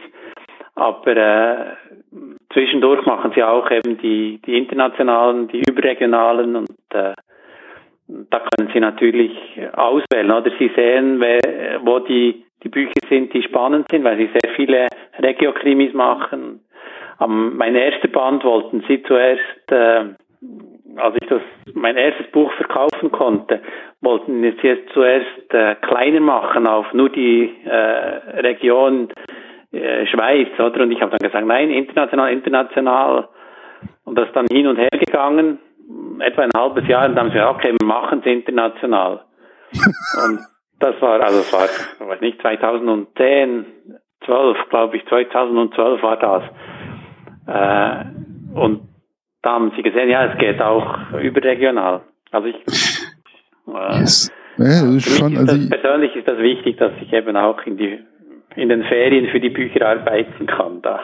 aber 0.74 1.16
äh, 1.16 1.56
zwischendurch 2.52 3.04
machen 3.04 3.32
sie 3.34 3.42
auch 3.42 3.70
eben 3.70 3.98
die, 3.98 4.40
die 4.46 4.56
internationalen, 4.56 5.48
die 5.48 5.62
überregionalen 5.68 6.56
und 6.56 6.70
äh, 6.90 7.14
da 8.08 8.40
können 8.40 8.70
Sie 8.72 8.80
natürlich 8.80 9.32
auswählen 9.74 10.30
oder 10.30 10.50
Sie 10.58 10.70
sehen, 10.74 11.20
wo 11.20 11.98
die, 11.98 12.42
die 12.62 12.68
Bücher 12.68 13.00
sind, 13.08 13.32
die 13.32 13.42
spannend 13.42 13.86
sind, 13.90 14.04
weil 14.04 14.16
Sie 14.16 14.30
sehr 14.32 14.52
viele 14.54 14.88
Regio-Krimis 15.22 15.94
machen. 15.94 16.60
Um, 17.20 17.56
mein 17.56 17.74
erster 17.74 18.08
Band 18.08 18.44
wollten 18.44 18.84
Sie 18.86 19.02
zuerst, 19.02 19.72
äh, 19.72 20.04
als 20.96 21.16
ich 21.20 21.28
das 21.28 21.42
mein 21.74 21.96
erstes 21.96 22.30
Buch 22.30 22.52
verkaufen 22.52 23.10
konnte, 23.10 23.60
wollten 24.00 24.40
Sie 24.42 24.68
es 24.68 24.78
zuerst 24.92 25.52
äh, 25.52 25.74
kleiner 25.76 26.20
machen 26.20 26.66
auf 26.66 26.92
nur 26.92 27.08
die 27.08 27.52
äh, 27.64 28.40
Region 28.40 29.08
äh, 29.72 30.06
Schweiz, 30.06 30.48
oder? 30.58 30.82
Und 30.82 30.92
ich 30.92 31.00
habe 31.00 31.10
dann 31.10 31.26
gesagt, 31.26 31.46
nein, 31.46 31.70
international, 31.70 32.32
international. 32.32 33.28
Und 34.04 34.16
das 34.16 34.28
ist 34.28 34.36
dann 34.36 34.46
hin 34.50 34.66
und 34.66 34.76
her 34.76 34.88
gegangen 34.92 35.58
etwa 36.20 36.42
ein 36.42 36.50
halbes 36.56 36.86
Jahr 36.88 37.08
und 37.08 37.14
dann 37.14 37.26
haben 37.26 37.30
sie 37.30 37.38
gesagt, 37.38 37.56
okay, 37.56 37.74
wir 37.78 37.86
machen 37.86 38.20
es 38.20 38.26
international. 38.26 39.24
und 40.24 40.40
das 40.80 41.00
war, 41.00 41.22
also 41.22 41.40
es 41.40 41.52
war, 41.52 42.08
weiß 42.08 42.20
nicht, 42.20 42.40
2010, 42.40 43.66
12, 44.24 44.56
glaube 44.70 44.96
ich, 44.96 45.06
2012 45.06 46.02
war 46.02 46.16
das. 46.18 46.42
Äh, 47.46 48.58
und 48.58 48.88
da 49.42 49.52
haben 49.54 49.72
sie 49.76 49.82
gesehen, 49.82 50.10
ja, 50.10 50.32
es 50.32 50.38
geht 50.38 50.60
auch 50.60 51.12
überregional. 51.20 52.02
Also 52.30 52.48
ich, 52.48 52.56
äh, 53.66 54.00
yes. 54.00 54.32
ja, 54.58 54.94
ist 54.94 55.18
schon, 55.18 55.32
ist 55.32 55.50
also 55.50 55.68
persönlich 55.68 56.14
ist 56.16 56.28
das 56.28 56.38
wichtig, 56.38 56.76
dass 56.78 56.92
ich 57.00 57.12
eben 57.12 57.36
auch 57.36 57.62
in 57.62 57.76
die 57.76 58.00
in 58.56 58.68
den 58.68 58.82
Ferien 58.82 59.30
für 59.30 59.40
die 59.40 59.50
Bücher 59.50 59.86
arbeiten 59.86 60.46
kann 60.46 60.82
da. 60.82 61.00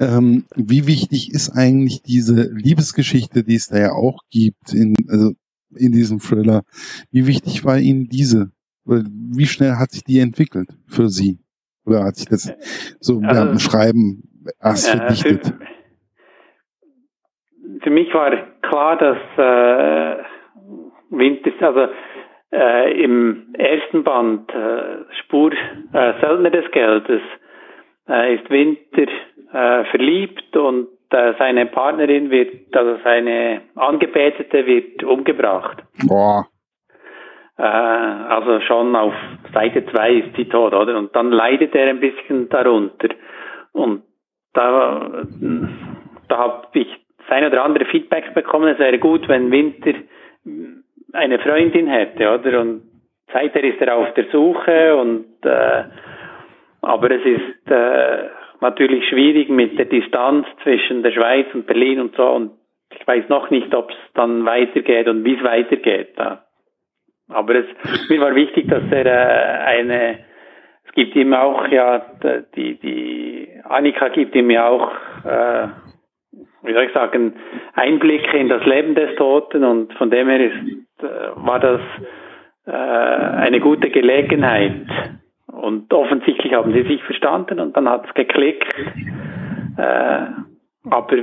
Ähm, 0.00 0.44
wie 0.54 0.86
wichtig 0.86 1.30
ist 1.32 1.50
eigentlich 1.50 2.02
diese 2.02 2.50
Liebesgeschichte, 2.52 3.44
die 3.44 3.54
es 3.54 3.68
da 3.68 3.78
ja 3.78 3.92
auch 3.92 4.20
gibt 4.30 4.72
in, 4.72 4.94
also 5.08 5.32
in 5.76 5.92
diesem 5.92 6.18
Thriller? 6.18 6.62
Wie 7.10 7.26
wichtig 7.26 7.64
war 7.64 7.78
Ihnen 7.78 8.08
diese? 8.08 8.50
Oder 8.84 9.02
wie 9.04 9.46
schnell 9.46 9.76
hat 9.76 9.90
sich 9.90 10.04
die 10.04 10.20
entwickelt 10.20 10.68
für 10.86 11.08
Sie? 11.08 11.38
Oder 11.84 12.04
hat 12.04 12.16
sich 12.16 12.26
das 12.26 12.52
so 13.00 13.20
also, 13.24 13.44
dem 13.44 13.58
Schreiben 13.58 14.22
erst 14.62 14.90
verdichtet? 14.90 15.46
Für, 15.46 15.58
für, 17.82 17.90
mich 17.90 18.12
war 18.14 18.30
klar, 18.62 18.96
dass 18.98 19.18
äh, 19.36 20.22
Winter, 21.10 21.50
also 21.60 21.92
äh, 22.52 23.02
im 23.02 23.54
ersten 23.54 24.04
Band 24.04 24.50
äh, 24.50 25.04
Spur 25.22 25.52
äh, 25.52 26.20
Söldner 26.20 26.50
des 26.50 26.70
Geldes 26.72 27.22
äh, 28.08 28.34
ist 28.34 28.50
Winter 28.50 29.06
äh, 29.52 29.84
verliebt 29.90 30.56
und 30.56 30.88
seine 31.10 31.66
Partnerin 31.66 32.30
wird, 32.30 32.74
also 32.76 32.98
seine 33.04 33.62
Angebetete 33.74 34.66
wird 34.66 35.04
umgebracht. 35.04 35.82
Boah. 36.08 36.46
Äh, 37.58 37.62
also 37.62 38.60
schon 38.60 38.94
auf 38.96 39.14
Seite 39.52 39.86
2 39.86 40.12
ist 40.12 40.36
sie 40.36 40.46
tot, 40.46 40.74
oder? 40.74 40.96
Und 40.96 41.14
dann 41.14 41.30
leidet 41.30 41.74
er 41.74 41.88
ein 41.88 42.00
bisschen 42.00 42.48
darunter. 42.48 43.08
Und 43.72 44.02
da, 44.52 45.24
da 46.28 46.38
habe 46.38 46.66
ich 46.72 46.88
sein 47.28 47.44
oder 47.44 47.64
andere 47.64 47.84
Feedback 47.86 48.34
bekommen, 48.34 48.68
es 48.68 48.78
wäre 48.78 48.98
gut, 48.98 49.28
wenn 49.28 49.50
Winter 49.50 49.92
eine 51.12 51.38
Freundin 51.38 51.86
hätte, 51.86 52.28
oder? 52.32 52.60
Und 52.60 52.82
seither 53.32 53.64
ist 53.64 53.80
er 53.80 53.96
auf 53.96 54.12
der 54.14 54.26
Suche 54.30 54.96
und 54.96 55.26
äh, 55.44 55.84
aber 56.82 57.10
es 57.10 57.24
ist 57.24 57.70
äh, 57.70 58.28
natürlich 58.60 59.08
schwierig 59.08 59.48
mit 59.48 59.78
der 59.78 59.86
Distanz 59.86 60.46
zwischen 60.62 61.02
der 61.02 61.12
Schweiz 61.12 61.46
und 61.54 61.66
Berlin 61.66 62.00
und 62.00 62.16
so. 62.16 62.26
Und 62.28 62.52
ich 62.94 63.06
weiß 63.06 63.28
noch 63.28 63.50
nicht, 63.50 63.74
ob 63.74 63.90
es 63.90 63.96
dann 64.14 64.44
weitergeht 64.44 65.08
und 65.08 65.24
wie 65.24 65.36
es 65.36 65.42
weitergeht. 65.42 66.14
Ja. 66.18 66.42
Aber 67.28 67.54
es, 67.54 67.66
mir 68.08 68.20
war 68.20 68.34
wichtig, 68.34 68.68
dass 68.68 68.84
er 68.90 69.06
äh, 69.06 69.78
eine, 69.78 70.18
es 70.84 70.92
gibt 70.92 71.16
ihm 71.16 71.34
auch, 71.34 71.66
ja, 71.68 72.06
die, 72.54 72.78
die, 72.78 73.48
Annika 73.64 74.08
gibt 74.08 74.34
ihm 74.34 74.50
ja 74.50 74.68
auch, 74.68 74.92
äh, 75.24 75.68
wie 76.62 76.72
soll 76.72 76.84
ich 76.84 76.92
sagen, 76.92 77.34
Einblicke 77.74 78.36
in 78.36 78.48
das 78.48 78.64
Leben 78.64 78.94
des 78.94 79.16
Toten 79.16 79.64
und 79.64 79.92
von 79.94 80.10
dem 80.10 80.28
her 80.28 80.40
ist, 80.40 81.02
äh, 81.02 81.30
war 81.34 81.58
das 81.58 81.80
äh, 82.66 82.70
eine 82.70 83.60
gute 83.60 83.90
Gelegenheit, 83.90 84.86
und 85.56 85.92
offensichtlich 85.92 86.52
haben 86.52 86.72
sie 86.72 86.82
sich 86.82 87.02
verstanden 87.02 87.60
und 87.60 87.76
dann 87.76 87.88
hat 87.88 88.06
es 88.06 88.14
geklickt. 88.14 88.72
Äh, 89.76 90.26
aber 90.88 91.16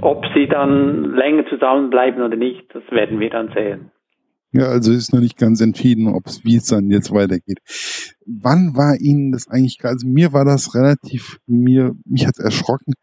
ob 0.00 0.24
sie 0.34 0.46
dann 0.46 1.14
länger 1.14 1.46
zusammenbleiben 1.46 2.22
oder 2.22 2.36
nicht, 2.36 2.74
das 2.74 2.82
werden 2.90 3.20
wir 3.20 3.30
dann 3.30 3.50
sehen. 3.54 3.90
Ja, 4.52 4.66
also 4.66 4.92
ist 4.92 5.12
noch 5.12 5.20
nicht 5.20 5.36
ganz 5.36 5.60
entschieden, 5.60 6.06
ob 6.06 6.26
es 6.26 6.44
wie 6.44 6.56
es 6.56 6.66
dann 6.66 6.88
jetzt 6.88 7.12
weitergeht. 7.12 7.58
Wann 8.24 8.76
war 8.76 8.96
Ihnen 9.00 9.32
das 9.32 9.48
eigentlich? 9.48 9.78
Also 9.82 10.06
mir 10.06 10.32
war 10.32 10.44
das 10.44 10.76
relativ, 10.76 11.38
mir 11.46 11.96
mich 12.04 12.26
hat 12.28 12.38
erschrocken. 12.38 12.94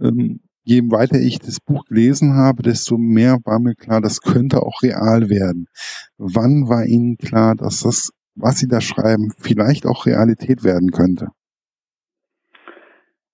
Ähm, 0.00 0.40
je 0.64 0.80
weiter 0.90 1.18
ich 1.18 1.38
das 1.38 1.60
Buch 1.60 1.84
gelesen 1.84 2.34
habe, 2.34 2.62
desto 2.62 2.96
mehr 2.96 3.38
war 3.44 3.60
mir 3.60 3.74
klar, 3.74 4.00
das 4.00 4.22
könnte 4.22 4.62
auch 4.62 4.82
real 4.82 5.28
werden. 5.28 5.66
Wann 6.16 6.66
war 6.68 6.86
Ihnen 6.86 7.18
klar, 7.18 7.54
dass 7.54 7.82
das 7.82 8.10
was 8.36 8.58
Sie 8.58 8.68
da 8.68 8.80
schreiben, 8.80 9.32
vielleicht 9.38 9.86
auch 9.86 10.06
Realität 10.06 10.64
werden 10.64 10.90
könnte? 10.90 11.28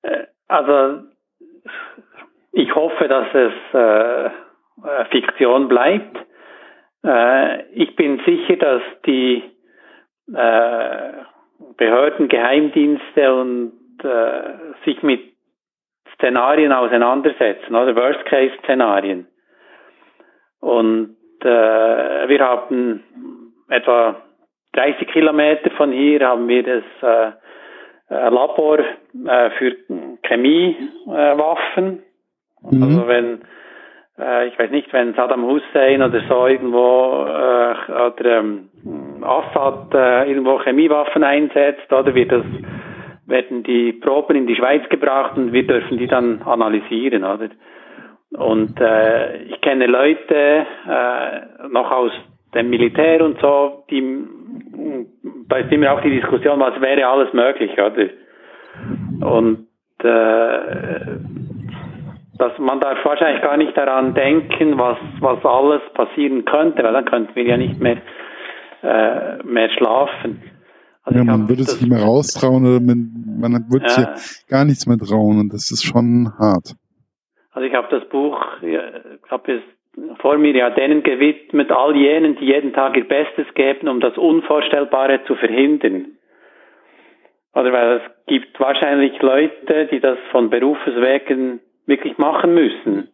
Äh, 0.03 0.27
also 0.49 1.05
ich 2.53 2.75
hoffe, 2.75 3.09
dass 3.09 3.27
es 3.35 3.53
äh, 3.75 4.27
äh, 4.27 5.05
Fiktion 5.11 5.69
bleibt. 5.69 6.17
Äh, 7.05 7.63
ich 7.73 7.95
bin 7.97 8.21
sicher, 8.25 8.57
dass 8.57 8.83
die 9.07 9.43
äh, 10.33 11.13
Behörden, 11.77 12.29
Geheimdienste 12.29 13.35
und 13.35 13.73
äh, 14.03 14.55
sich 14.85 15.03
mit 15.03 15.21
Szenarien 16.15 16.73
auseinandersetzen, 16.73 17.75
oder 17.75 17.97
Worst-Case-Szenarien. 17.97 19.27
Und 20.61 21.17
wir 21.45 22.39
haben 22.39 23.03
etwa 23.69 24.23
30 24.73 25.09
Kilometer 25.09 25.71
von 25.73 25.93
hier 25.93 26.27
haben 26.27 26.49
wir 26.49 26.63
das 26.63 26.85
äh, 27.03 28.15
äh 28.15 28.29
Labor 28.29 28.79
äh, 28.79 29.51
für 29.59 29.77
Chemiewaffen. 30.23 32.03
Äh, 32.65 32.75
mhm. 32.75 32.83
Also 32.83 33.09
wenn, 33.09 33.43
äh, 34.19 34.49
ich 34.49 34.59
weiß 34.59 34.71
nicht, 34.71 34.93
wenn 34.93 35.15
Saddam 35.15 35.45
Hussein 35.45 36.03
oder 36.03 36.21
so 36.29 36.47
irgendwo 36.47 37.25
äh, 37.27 37.93
oder 37.93 38.39
ähm, 38.39 38.69
Assad 39.23 39.95
äh, 39.95 40.29
irgendwo 40.29 40.59
Chemiewaffen 40.61 41.23
einsetzt, 41.23 41.93
oder 41.93 42.15
wird 42.15 42.33
das 42.33 42.45
werden 43.27 43.63
die 43.63 43.93
Proben 43.93 44.37
in 44.37 44.47
die 44.47 44.57
Schweiz 44.57 44.89
gebracht 44.89 45.37
und 45.37 45.53
wir 45.53 45.67
dürfen 45.67 45.97
die 45.97 46.09
dann 46.09 46.43
analysieren, 46.43 47.25
oder? 47.25 47.49
Und 48.33 48.81
äh, 48.81 49.43
ich 49.45 49.61
kenne 49.61 49.87
Leute 49.87 50.67
äh, 50.89 51.69
noch 51.69 51.91
aus 51.91 52.13
dem 52.55 52.71
Militär 52.71 53.25
und 53.25 53.39
so, 53.41 53.85
die 53.91 54.03
da 55.49 55.57
ist 55.57 55.73
immer 55.73 55.93
auch 55.93 56.01
die 56.03 56.11
Diskussion, 56.21 56.61
was 56.61 56.81
wäre 56.81 57.07
alles 57.07 57.33
möglich, 57.33 57.73
oder? 57.73 58.11
Und 59.27 59.67
äh, 60.03 61.19
dass 62.39 62.59
man 62.59 62.81
darf 62.81 63.05
wahrscheinlich 63.05 63.43
gar 63.43 63.57
nicht 63.57 63.77
daran 63.77 64.15
denken, 64.15 64.79
was, 64.79 64.99
was 65.21 65.45
alles 65.45 65.83
passieren 65.95 66.45
könnte, 66.45 66.83
weil 66.83 66.93
dann 66.93 67.05
könnten 67.05 67.35
wir 67.35 67.45
ja 67.45 67.57
nicht 67.57 67.79
mehr, 67.79 67.99
äh, 68.83 69.43
mehr 69.45 69.71
schlafen. 69.71 70.43
Also 71.05 71.19
ja, 71.19 71.25
man 71.25 71.49
würde 71.49 71.65
sich 71.65 71.81
nicht 71.81 71.91
mehr 71.91 72.03
raustrauen 72.03 72.65
oder 72.65 72.81
man, 72.81 73.39
man 73.39 73.53
würde 73.71 73.87
ja. 73.87 74.17
sich 74.17 74.47
gar 74.49 74.65
nichts 74.65 74.87
mehr 74.87 74.99
trauen 74.99 75.41
und 75.41 75.53
das 75.53 75.71
ist 75.71 75.85
schon 75.85 76.33
hart. 76.39 76.75
Also 77.53 77.67
ich 77.67 77.75
habe 77.75 77.89
das 77.91 78.09
Buch, 78.09 78.39
ich 78.63 78.79
habe 79.31 79.53
es 79.53 79.63
vor 80.19 80.39
mir 80.39 80.55
ja 80.55 80.71
denen 80.71 81.03
gewidmet, 81.03 81.71
all 81.71 81.95
jenen, 81.97 82.37
die 82.37 82.47
jeden 82.47 82.73
Tag 82.73 82.97
ihr 82.97 83.07
Bestes 83.07 83.47
geben, 83.55 83.89
um 83.89 84.01
das 84.01 84.17
Unvorstellbare 84.17 85.25
zu 85.25 85.35
verhindern. 85.35 86.17
Oder 87.55 87.73
weil 87.73 87.97
es 87.97 88.27
gibt 88.27 88.59
wahrscheinlich 88.59 89.21
Leute, 89.21 89.87
die 89.91 90.01
das 90.01 90.19
von 90.31 90.49
Berufswegen 90.49 91.61
wirklich 91.87 92.17
machen 92.17 92.55
müssen. 92.55 93.09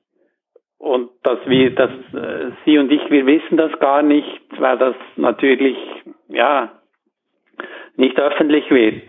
Und 0.78 1.10
dass 1.24 1.38
wir, 1.46 1.74
dass 1.74 1.90
äh, 2.14 2.52
Sie 2.64 2.78
und 2.78 2.92
ich, 2.92 3.10
wir 3.10 3.26
wissen 3.26 3.56
das 3.56 3.76
gar 3.80 4.02
nicht, 4.02 4.40
weil 4.58 4.78
das 4.78 4.94
natürlich, 5.16 5.76
ja, 6.28 6.72
nicht 7.96 8.16
öffentlich 8.20 8.70
wird. 8.70 9.02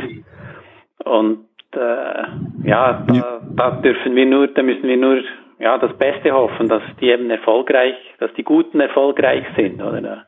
Und 1.06 1.46
äh, 1.74 2.24
ja, 2.68 3.06
da, 3.08 3.42
da 3.56 3.72
dürfen 3.82 4.16
wir 4.16 4.26
nur, 4.26 4.48
da 4.48 4.64
müssen 4.64 4.88
wir 4.88 4.98
nur 4.98 5.22
ja 5.60 5.78
das 5.78 5.98
Beste 5.98 6.32
hoffen, 6.32 6.68
dass 6.68 6.82
die 7.00 7.10
eben 7.10 7.30
erfolgreich, 7.30 7.96
dass 8.20 8.34
die 8.34 8.44
Guten 8.44 8.80
erfolgreich 8.80 9.46
sind, 9.56 9.82
oder? 9.82 10.28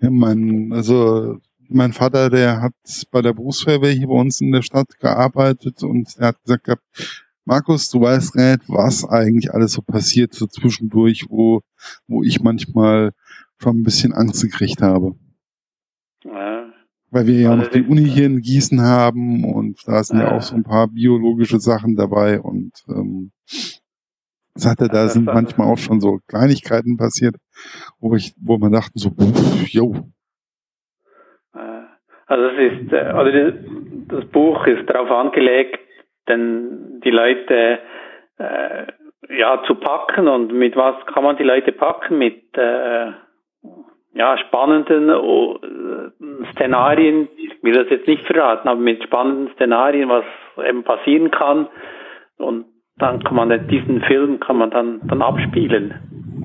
Ja, 0.00 0.10
mein, 0.10 0.70
also 0.72 1.38
mein 1.68 1.92
Vater, 1.92 2.28
der 2.28 2.60
hat 2.60 2.74
bei 3.10 3.22
der 3.22 3.32
Berufsfeuerwehr 3.32 3.92
hier 3.92 4.08
bei 4.08 4.14
uns 4.14 4.40
in 4.40 4.52
der 4.52 4.62
Stadt 4.62 4.98
gearbeitet 5.00 5.82
und 5.82 6.14
er 6.18 6.28
hat 6.28 6.42
gesagt 6.42 6.64
gehabt, 6.64 6.82
Markus, 7.44 7.90
du 7.90 8.00
weißt 8.00 8.36
nicht, 8.36 8.68
was 8.68 9.08
eigentlich 9.08 9.52
alles 9.52 9.72
so 9.72 9.82
passiert, 9.82 10.32
so 10.32 10.46
zwischendurch, 10.46 11.26
wo, 11.28 11.62
wo 12.06 12.22
ich 12.22 12.40
manchmal 12.40 13.12
schon 13.58 13.78
ein 13.78 13.82
bisschen 13.82 14.12
Angst 14.12 14.42
gekriegt 14.42 14.80
habe. 14.80 15.14
Ja. 16.24 16.61
Weil 17.12 17.26
wir 17.26 17.40
ja 17.40 17.54
noch 17.54 17.68
die 17.68 17.82
Uni 17.82 18.06
hier 18.06 18.24
in 18.24 18.40
Gießen 18.40 18.80
haben 18.80 19.44
und 19.44 19.86
da 19.86 20.02
sind 20.02 20.18
ja, 20.18 20.30
ja 20.30 20.36
auch 20.36 20.40
so 20.40 20.56
ein 20.56 20.64
paar 20.64 20.88
biologische 20.88 21.60
Sachen 21.60 21.94
dabei 21.94 22.40
und 22.40 22.72
ähm, 22.88 23.32
sagte, 24.54 24.88
da 24.88 25.08
sind 25.08 25.26
manchmal 25.26 25.68
auch 25.68 25.76
schon 25.76 26.00
so 26.00 26.20
Kleinigkeiten 26.26 26.96
passiert, 26.96 27.36
wo 28.00 28.14
ich, 28.14 28.34
wo 28.40 28.56
man 28.56 28.72
dachte 28.72 28.92
so, 28.94 29.10
jo. 29.66 29.94
Also 32.32 32.46
es 32.46 32.80
ist, 32.80 32.94
also 32.94 33.58
das 34.08 34.24
Buch 34.30 34.66
ist 34.66 34.88
darauf 34.88 35.10
angelegt, 35.10 35.80
denn 36.26 37.02
die 37.04 37.10
Leute 37.10 37.80
äh, 38.38 38.86
ja 39.28 39.62
zu 39.66 39.74
packen 39.74 40.28
und 40.28 40.50
mit 40.54 40.74
was 40.74 40.94
kann 41.06 41.24
man 41.24 41.36
die 41.36 41.42
Leute 41.42 41.72
packen? 41.72 42.16
Mit 42.16 42.42
äh, 42.56 43.12
ja, 44.14 44.36
spannenden 44.38 45.10
uh, 45.10 45.58
Szenarien, 46.52 47.28
ich 47.36 47.62
will 47.62 47.72
das 47.72 47.88
jetzt 47.90 48.06
nicht 48.06 48.26
verraten, 48.26 48.68
aber 48.68 48.80
mit 48.80 49.02
spannenden 49.02 49.54
Szenarien, 49.54 50.08
was 50.08 50.24
eben 50.68 50.84
passieren 50.84 51.30
kann. 51.30 51.68
Und 52.36 52.66
dann 52.96 53.22
kann 53.22 53.36
man 53.36 53.68
diesen 53.68 54.02
Film 54.02 54.38
kann 54.40 54.58
man 54.58 54.70
dann, 54.70 55.00
dann 55.08 55.22
abspielen. 55.22 55.94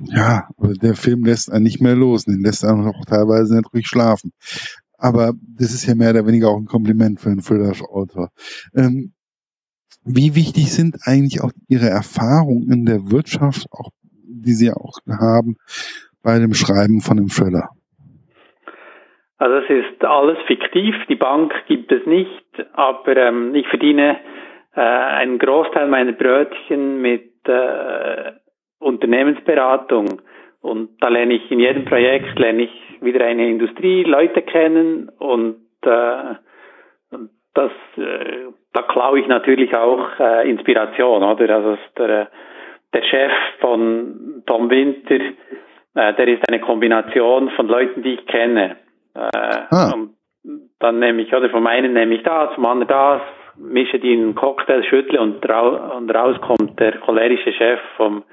Ja, 0.05 0.47
der 0.81 0.95
Film 0.95 1.25
lässt 1.25 1.51
einen 1.51 1.63
nicht 1.63 1.81
mehr 1.81 1.95
los, 1.95 2.23
den 2.23 2.41
lässt 2.41 2.63
einen 2.63 2.87
auch 2.87 3.05
teilweise 3.05 3.57
nicht 3.57 3.73
ruhig 3.73 3.87
schlafen. 3.87 4.31
Aber 4.97 5.33
das 5.57 5.73
ist 5.73 5.85
ja 5.85 5.95
mehr 5.95 6.11
oder 6.11 6.25
weniger 6.25 6.49
auch 6.49 6.57
ein 6.57 6.65
Kompliment 6.65 7.19
für 7.19 7.29
einen 7.29 7.41
Thriller-Autor. 7.41 8.29
Ähm, 8.75 9.13
wie 10.03 10.35
wichtig 10.35 10.71
sind 10.71 10.97
eigentlich 11.03 11.41
auch 11.41 11.51
Ihre 11.67 11.89
Erfahrungen 11.89 12.71
in 12.71 12.85
der 12.85 13.11
Wirtschaft, 13.11 13.67
auch 13.71 13.91
die 14.01 14.53
Sie 14.53 14.71
auch 14.71 14.99
haben, 15.07 15.57
bei 16.27 16.39
dem 16.39 16.53
Schreiben 16.53 16.99
von 16.99 17.17
einem 17.17 17.29
Thriller? 17.29 17.69
Also 19.37 19.55
es 19.63 19.69
ist 19.69 20.03
alles 20.03 20.37
fiktiv, 20.45 20.93
die 21.07 21.15
Bank 21.15 21.53
gibt 21.67 21.91
es 21.91 22.05
nicht, 22.05 22.45
aber 22.73 23.15
ähm, 23.15 23.55
ich 23.55 23.67
verdiene 23.67 24.17
äh, 24.75 24.81
einen 24.81 25.39
Großteil 25.39 25.87
meiner 25.87 26.11
Brötchen 26.11 27.01
mit 27.01 27.31
äh, 27.47 28.33
Unternehmensberatung 28.79 30.21
und 30.61 30.89
da 30.99 31.07
lerne 31.07 31.35
ich 31.35 31.49
in 31.49 31.59
jedem 31.59 31.85
Projekt 31.85 32.37
lerne 32.37 32.63
ich 32.63 32.75
wieder 32.99 33.25
eine 33.25 33.47
Industrie, 33.47 34.03
Leute 34.03 34.41
kennen 34.41 35.09
und 35.17 35.61
äh, 35.83 36.35
das 37.53 37.71
äh, 37.95 38.47
da 38.73 38.81
klaue 38.83 39.19
ich 39.19 39.27
natürlich 39.27 39.73
auch 39.75 40.19
äh, 40.19 40.49
Inspiration, 40.49 41.23
oder? 41.23 41.55
Also 41.55 41.77
der, 41.97 42.27
der 42.93 43.03
Chef 43.03 43.31
von 43.59 44.43
Tom 44.45 44.69
Winter 44.69 45.19
äh, 45.97 46.13
der 46.13 46.27
ist 46.27 46.47
eine 46.47 46.59
Kombination 46.59 47.49
von 47.51 47.67
Leuten, 47.67 48.03
die 48.03 48.13
ich 48.13 48.25
kenne. 48.27 48.77
Äh, 49.15 49.29
ah. 49.33 49.91
Und 49.93 50.11
dann 50.79 50.99
nehme 50.99 51.21
ich, 51.23 51.33
oder 51.33 51.49
vom 51.49 51.65
einen 51.65 51.93
nehme 51.93 52.15
ich 52.15 52.23
das, 52.23 52.53
vom 52.53 52.65
anderen 52.65 52.87
das, 52.87 53.21
mische 53.57 53.99
die 53.99 54.13
in 54.13 54.21
einen 54.21 54.35
Cocktail, 54.35 54.83
schüttle 54.83 55.19
und, 55.19 55.47
rau 55.49 55.97
und 55.97 56.11
raus 56.11 56.37
kommt 56.41 56.79
der 56.79 56.99
cholerische 56.99 57.51
Chef 57.53 57.79
vom 57.97 58.23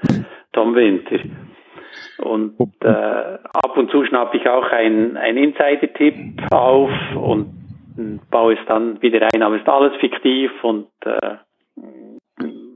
Tom 0.53 0.75
Winter. 0.75 1.19
Und 2.19 2.57
äh, 2.83 2.89
ab 2.89 3.77
und 3.77 3.91
zu 3.91 4.05
schnappe 4.05 4.37
ich 4.37 4.49
auch 4.49 4.71
ein, 4.71 5.17
ein 5.17 5.37
Insider-Tipp 5.37 6.53
auf 6.53 6.91
und 7.17 7.55
baue 8.31 8.55
es 8.55 8.61
dann 8.67 9.01
wieder 9.01 9.27
ein. 9.33 9.43
Aber 9.43 9.57
es 9.57 9.63
ist 9.63 9.69
alles 9.69 9.97
fiktiv 10.01 10.51
und 10.63 10.89
äh, 11.07 11.37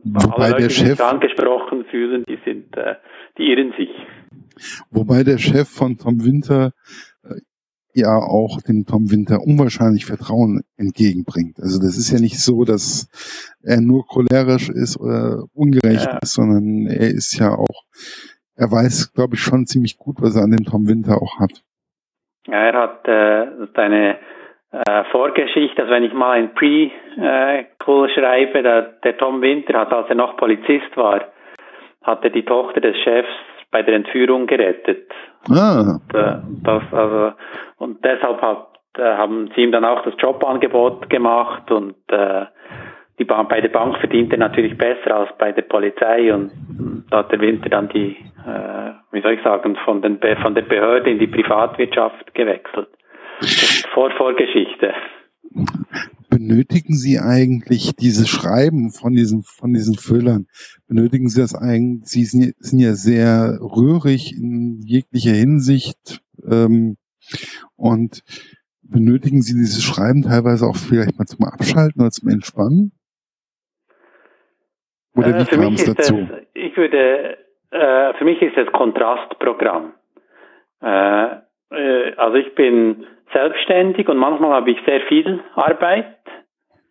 Wobei 0.05 0.45
alle 0.45 0.53
Leute, 0.53 0.63
der 0.63 0.71
Chef, 0.71 0.85
die 0.85 0.95
sich 0.95 1.01
angesprochen 1.01 1.85
fühlen, 1.87 2.25
die 2.27 2.39
sind, 2.45 2.77
äh, 2.77 2.95
die 3.37 3.51
irren 3.51 3.73
sich. 3.77 3.91
Wobei 4.91 5.23
der 5.25 5.39
Chef 5.39 5.69
von 5.69 5.99
Tom 5.99 6.25
Winter 6.25 6.73
äh, 7.25 7.41
ja 7.95 8.15
auch 8.17 8.61
dem 8.63 8.85
Tom 8.87 9.11
Winter 9.11 9.41
unwahrscheinlich 9.41 10.07
Vertrauen 10.07 10.63
entgegenbringt. 10.77 11.59
Also 11.61 11.79
das 11.79 11.97
ist 11.99 12.13
ja 12.13 12.21
nicht 12.21 12.39
so, 12.39 12.65
dass 12.65 13.09
er 13.63 13.81
nur 13.81 14.07
cholerisch 14.07 14.69
ist 14.71 14.99
oder 15.01 15.45
ungerecht 15.55 16.07
ja. 16.07 16.19
ist, 16.23 16.35
sondern 16.35 16.87
er 16.87 17.09
ist 17.09 17.39
ja 17.39 17.51
auch, 17.51 17.83
er 18.57 18.71
weiß, 18.71 19.13
glaube 19.15 19.35
ich, 19.35 19.41
schon 19.41 19.67
ziemlich 19.67 19.99
gut, 19.99 20.17
was 20.21 20.37
er 20.37 20.45
an 20.45 20.51
dem 20.51 20.65
Tom 20.65 20.89
Winter 20.89 21.21
auch 21.23 21.41
hat. 21.41 21.63
Ja, 22.47 22.55
er 22.55 22.81
hat 22.81 23.07
äh, 23.09 23.81
eine 23.81 24.19
äh, 24.71 25.05
Vorgeschichte, 25.11 25.83
also 25.83 25.93
wenn 25.93 26.05
ich 26.05 26.13
mal 26.13 26.39
ein 26.39 26.55
Pre-Call 26.55 28.11
schreibe, 28.11 28.63
der, 28.63 28.83
der 29.05 29.17
Tom 29.17 29.41
Winter 29.43 29.79
hat, 29.79 29.93
als 29.93 30.09
er 30.09 30.15
noch 30.15 30.37
Polizist 30.37 30.97
war, 30.97 31.25
hatte 32.03 32.31
die 32.31 32.45
Tochter 32.45 32.81
des 32.81 32.97
Chefs 33.03 33.29
bei 33.71 33.83
der 33.83 33.97
Entführung 33.97 34.47
gerettet. 34.47 35.11
Ah. 35.51 35.81
Und, 35.81 36.15
äh, 36.15 36.37
das, 36.63 36.83
also, 36.93 37.33
und 37.79 38.05
deshalb 38.05 38.41
hat, 38.41 38.69
äh, 38.97 39.03
haben 39.03 39.51
sie 39.55 39.63
ihm 39.63 39.73
dann 39.73 39.85
auch 39.85 40.03
das 40.03 40.15
Jobangebot 40.19 41.09
gemacht 41.11 41.71
und 41.71 41.97
äh, 42.09 42.47
die 43.19 43.25
Bank, 43.25 43.49
bei 43.49 43.61
der 43.61 43.69
Bank 43.69 43.99
verdient 43.99 44.33
er 44.33 44.39
natürlich 44.39 44.79
besser 44.79 45.17
als 45.17 45.31
bei 45.39 45.53
der 45.53 45.63
Polizei 45.63 46.33
und 46.33 46.53
da 47.11 47.19
hat 47.19 47.33
der 47.33 47.41
Winter 47.41 47.69
dann 47.69 47.89
die, 47.89 48.17
äh, 48.47 48.93
wie 49.11 49.21
soll 49.21 49.33
ich 49.33 49.43
sagen, 49.43 49.77
von, 49.85 50.03
den, 50.03 50.21
von 50.41 50.55
der 50.55 50.63
Behörde 50.63 51.11
in 51.11 51.19
die 51.19 51.27
Privatwirtschaft 51.27 52.35
gewechselt. 52.35 52.89
Vor 53.93 54.11
Vorgeschichte 54.13 54.95
benötigen 56.39 56.95
Sie 56.95 57.19
eigentlich 57.19 57.97
dieses 57.97 58.29
Schreiben 58.29 58.91
von 58.91 59.13
diesen, 59.13 59.43
von 59.43 59.73
diesen 59.73 59.97
Füllern? 59.97 60.47
Benötigen 60.87 61.29
Sie 61.29 61.41
das 61.41 61.55
eigentlich? 61.55 62.09
Sie 62.09 62.25
sind, 62.25 62.55
sind 62.59 62.79
ja 62.79 62.93
sehr 62.93 63.59
rührig 63.61 64.37
in 64.37 64.81
jeglicher 64.85 65.33
Hinsicht, 65.33 66.23
ähm, 66.49 66.97
und 67.77 68.23
benötigen 68.83 69.43
Sie 69.43 69.55
dieses 69.55 69.83
Schreiben 69.83 70.23
teilweise 70.23 70.67
auch 70.67 70.77
vielleicht 70.77 71.19
mal 71.19 71.27
zum 71.27 71.45
Abschalten 71.45 72.01
oder 72.01 72.11
zum 72.11 72.29
Entspannen? 72.29 72.93
Oder 75.15 75.37
äh, 75.37 75.41
wie 75.41 75.45
kam 75.47 75.75
es 75.75 75.85
dazu? 75.85 76.27
Das, 76.29 76.39
ich 76.55 76.77
würde, 76.77 77.37
äh, 77.71 78.15
für 78.15 78.25
mich 78.25 78.41
ist 78.41 78.57
es 78.57 78.73
Kontrastprogramm. 78.73 79.93
Äh, 80.81 81.27
äh, 81.71 82.15
also 82.17 82.37
ich 82.37 82.55
bin 82.55 83.07
selbstständig 83.33 84.09
und 84.09 84.17
manchmal 84.17 84.53
habe 84.53 84.71
ich 84.71 84.79
sehr 84.87 85.01
viel 85.03 85.41
Arbeit 85.55 86.07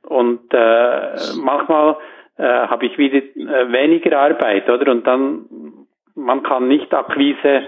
und 0.08 0.54
äh, 0.54 1.16
manchmal 1.42 1.98
äh, 2.38 2.44
habe 2.44 2.86
ich 2.86 2.98
wieder 2.98 3.18
äh, 3.18 3.72
weniger 3.72 4.20
Arbeit, 4.20 4.70
oder? 4.70 4.92
Und 4.92 5.06
dann 5.06 5.46
man 6.16 6.44
kann 6.44 6.68
nicht 6.68 6.94
Akquise 6.94 7.64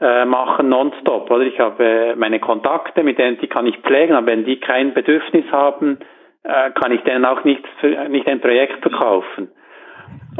äh, 0.00 0.24
machen 0.24 0.68
nonstop, 0.68 1.30
oder? 1.30 1.44
Ich 1.44 1.58
habe 1.58 2.14
meine 2.16 2.40
Kontakte, 2.40 3.02
mit 3.02 3.18
denen 3.18 3.38
die 3.38 3.48
kann 3.48 3.66
ich 3.66 3.76
pflegen, 3.78 4.14
aber 4.14 4.28
wenn 4.28 4.44
die 4.44 4.60
kein 4.60 4.94
Bedürfnis 4.94 5.44
haben, 5.50 5.98
äh, 6.44 6.70
kann 6.72 6.92
ich 6.92 7.02
denen 7.02 7.24
auch 7.24 7.44
nicht 7.44 7.64
nicht 8.08 8.26
ein 8.26 8.40
Projekt 8.40 8.80
verkaufen. 8.82 9.50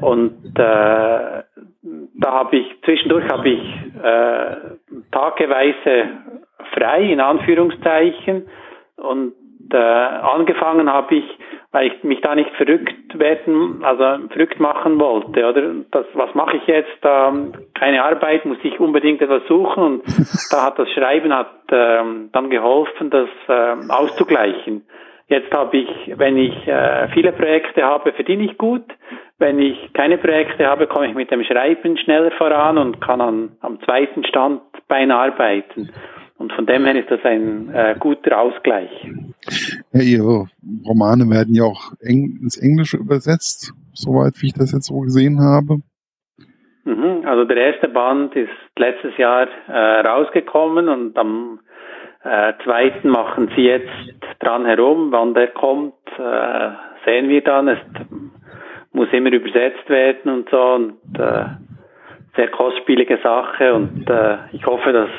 Und 0.01 0.59
äh, 0.59 1.43
da 2.15 2.31
habe 2.31 2.57
ich 2.57 2.83
zwischendurch 2.85 3.29
habe 3.29 3.49
ich 3.49 3.63
äh, 4.03 4.57
tageweise 5.11 6.09
frei 6.83 7.03
in 7.05 7.21
Anführungszeichen 7.21 8.47
und 8.97 9.35
äh, 9.73 9.77
angefangen 9.77 10.93
habe 10.93 11.15
ich, 11.15 11.25
weil 11.71 11.87
ich 11.87 12.05
mich 12.05 12.21
da 12.21 12.35
nicht 12.35 12.51
verrückt 12.57 13.19
werden, 13.19 13.83
also 13.83 14.29
verrückt 14.29 14.61
machen 14.61 15.01
wollte, 15.01 15.49
oder? 15.49 15.63
Das, 15.91 16.05
was 16.15 16.35
mache 16.35 16.59
ich 16.59 16.67
jetzt? 16.67 16.93
Da 17.01 17.33
keine 17.75 18.05
Arbeit, 18.05 18.45
muss 18.45 18.59
ich 18.63 18.79
unbedingt 18.81 19.23
etwas 19.23 19.43
suchen 19.49 19.83
und 19.83 20.03
da 20.51 20.67
hat 20.67 20.79
das 20.79 20.91
Schreiben 20.91 21.33
hat 21.33 21.53
äh, 21.71 22.03
dann 22.33 22.51
geholfen, 22.51 23.11
das 23.11 23.29
äh, 23.49 23.91
auszugleichen. 23.91 24.85
Jetzt 25.29 25.53
habe 25.55 25.79
ich, 25.79 26.13
wenn 26.17 26.37
ich 26.37 26.67
äh, 26.67 27.09
viele 27.15 27.33
Projekte 27.33 27.85
habe, 27.85 28.13
verdiene 28.13 28.45
ich 28.45 28.59
gut. 28.59 28.85
wenn 29.39 29.59
ich 29.59 29.93
keine 29.93 30.19
Projekte 30.19 30.67
habe, 30.67 30.87
komme 30.87 31.09
ich 31.09 31.15
mit 31.15 31.31
dem 31.31 31.43
Schreiben 31.43 31.97
schneller 31.97 32.31
voran 32.33 32.79
und 32.79 33.01
kann 33.01 33.21
an, 33.21 33.57
am 33.61 33.81
zweiten 33.81 34.25
Standbein 34.25 35.11
arbeiten. 35.11 35.91
Und 36.43 36.53
von 36.55 36.67
dem 36.67 36.85
her 36.85 36.97
ist 36.97 37.09
das 37.09 37.25
ein 37.25 37.73
äh, 37.73 37.95
guter 38.01 38.41
Ausgleich. 38.41 38.91
Ja, 39.93 40.03
Ihre 40.03 40.47
Romane 40.85 41.31
werden 41.31 41.55
ja 41.55 41.63
auch 41.63 41.93
eng, 42.01 42.41
ins 42.43 42.61
Englische 42.61 42.97
übersetzt, 42.97 43.73
soweit 43.93 44.35
wie 44.43 44.49
ich 44.49 44.53
das 44.53 44.73
jetzt 44.73 44.89
so 44.89 44.99
gesehen 44.99 45.39
habe. 45.39 45.77
Mhm, 46.85 47.23
also 47.25 47.45
der 47.45 47.59
erste 47.59 47.87
Band 47.89 48.35
ist 48.35 48.51
letztes 48.77 49.17
Jahr 49.19 49.47
äh, 49.69 50.01
rausgekommen 50.01 50.89
und 50.89 51.17
am 51.17 51.61
äh, 52.25 52.55
zweiten 52.65 53.09
machen 53.09 53.49
sie 53.55 53.63
jetzt 53.63 53.93
dran 54.41 54.67
herum. 54.67 55.13
Wann 55.13 55.35
der 55.35 55.47
kommt, 55.47 55.95
äh, 56.19 56.71
sehen 57.05 57.29
wir 57.29 57.43
dann. 57.43 57.69
Es 57.69 57.79
muss 58.91 59.07
immer 59.13 59.31
übersetzt 59.31 59.89
werden 59.89 60.33
und 60.33 60.51
so 60.51 60.61
und 60.61 61.21
äh, 61.21 61.45
sehr 62.35 62.49
kostspielige 62.49 63.21
Sache 63.23 63.75
und 63.75 64.11
äh, 64.11 64.39
ich 64.53 64.67
hoffe, 64.67 64.93
dass 64.93 65.11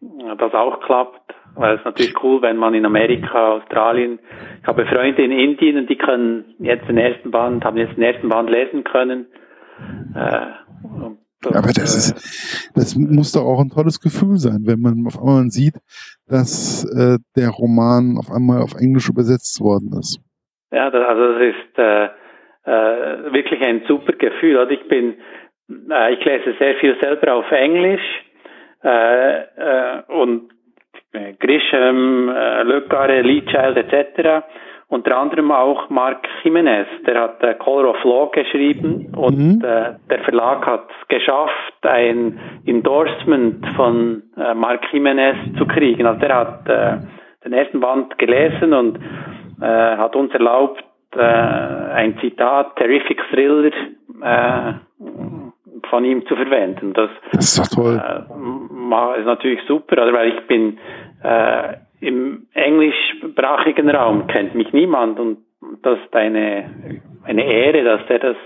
das 0.00 0.54
auch 0.54 0.80
klappt, 0.80 1.34
weil 1.54 1.76
es 1.76 1.84
natürlich 1.84 2.22
cool, 2.22 2.42
wenn 2.42 2.56
man 2.56 2.74
in 2.74 2.86
Amerika, 2.86 3.54
Australien, 3.54 4.18
ich 4.60 4.66
habe 4.66 4.86
Freunde 4.86 5.22
in 5.24 5.32
Indien 5.32 5.78
und 5.78 5.90
die 5.90 5.96
können 5.96 6.54
jetzt 6.58 6.88
den 6.88 6.98
ersten 6.98 7.30
Band, 7.30 7.64
haben 7.64 7.76
jetzt 7.76 7.96
den 7.96 8.02
ersten 8.02 8.28
Band 8.28 8.50
lesen 8.50 8.84
können. 8.84 9.26
Äh, 10.14 10.46
das, 11.42 11.54
Aber 11.54 11.72
das 11.72 11.94
äh, 11.94 11.98
ist, 11.98 12.70
das 12.74 12.96
muss 12.96 13.32
doch 13.32 13.44
auch 13.44 13.60
ein 13.60 13.70
tolles 13.70 14.00
Gefühl 14.00 14.38
sein, 14.38 14.64
wenn 14.66 14.80
man 14.80 15.06
auf 15.06 15.18
einmal 15.18 15.50
sieht, 15.50 15.74
dass 16.28 16.84
äh, 16.84 17.18
der 17.36 17.50
Roman 17.50 18.16
auf 18.18 18.30
einmal 18.30 18.62
auf 18.62 18.74
Englisch 18.74 19.08
übersetzt 19.08 19.60
worden 19.60 19.90
ist. 19.98 20.20
Ja, 20.70 20.90
das, 20.90 21.06
also 21.06 21.32
das 21.32 21.42
ist 21.42 21.78
äh, 21.78 22.04
äh, 22.64 23.32
wirklich 23.32 23.60
ein 23.62 23.82
super 23.88 24.12
Gefühl. 24.12 24.58
Also 24.58 24.72
ich 24.72 24.86
bin, 24.88 25.14
äh, 25.90 26.14
ich 26.14 26.24
lese 26.24 26.54
sehr 26.58 26.74
viel 26.76 26.96
selber 27.00 27.34
auf 27.34 27.50
Englisch 27.50 28.02
äh, 28.84 29.40
äh, 29.40 30.02
und 30.08 30.50
äh, 31.12 31.34
Grisham, 31.34 32.28
äh, 32.28 32.80
Carré, 32.88 33.22
Lee 33.22 33.42
Child 33.42 33.76
etc. 33.76 34.44
Unter 34.90 35.18
anderem 35.18 35.50
auch 35.52 35.90
Mark 35.90 36.26
Jimenez, 36.42 36.86
der 37.06 37.20
hat 37.20 37.42
äh, 37.42 37.54
Color 37.54 37.90
of 37.90 38.04
Law 38.04 38.30
geschrieben 38.30 39.12
und 39.14 39.38
mhm. 39.38 39.64
äh, 39.64 39.94
der 40.08 40.20
Verlag 40.24 40.66
hat 40.66 40.88
es 40.88 41.08
geschafft, 41.08 41.74
ein 41.82 42.38
Endorsement 42.64 43.66
von 43.76 44.22
äh, 44.36 44.54
Mark 44.54 44.82
Jimenez 44.92 45.36
zu 45.58 45.66
kriegen. 45.66 46.06
Also 46.06 46.20
der 46.20 46.34
hat 46.34 46.68
äh, 46.68 46.96
den 47.44 47.52
ersten 47.52 47.80
Band 47.80 48.16
gelesen 48.16 48.72
und 48.72 48.98
äh, 49.60 49.66
hat 49.66 50.16
uns 50.16 50.32
erlaubt, 50.32 50.82
äh, 51.14 51.20
ein 51.20 52.18
Zitat, 52.20 52.76
Terrific 52.76 53.20
Thriller, 53.30 53.70
äh, 54.22 54.72
von 55.88 56.04
ihm 56.04 56.26
zu 56.26 56.36
verwenden. 56.36 56.92
Das, 56.94 57.10
das 57.32 57.44
ist 57.44 57.58
doch 57.58 57.82
toll. 57.82 58.02
Äh, 58.02 59.20
ist 59.20 59.26
natürlich 59.26 59.60
super, 59.66 59.98
also 59.98 60.14
weil 60.14 60.32
ich 60.32 60.46
bin 60.46 60.78
äh, 61.22 61.74
im 62.00 62.46
englischsprachigen 62.54 63.90
Raum 63.90 64.26
kennt 64.28 64.54
mich 64.54 64.72
niemand 64.72 65.18
und 65.18 65.38
das 65.82 65.98
ist 66.04 66.14
eine, 66.14 67.02
eine 67.24 67.44
Ehre, 67.44 67.84
dass 67.84 68.06
der 68.08 68.18
das, 68.20 68.36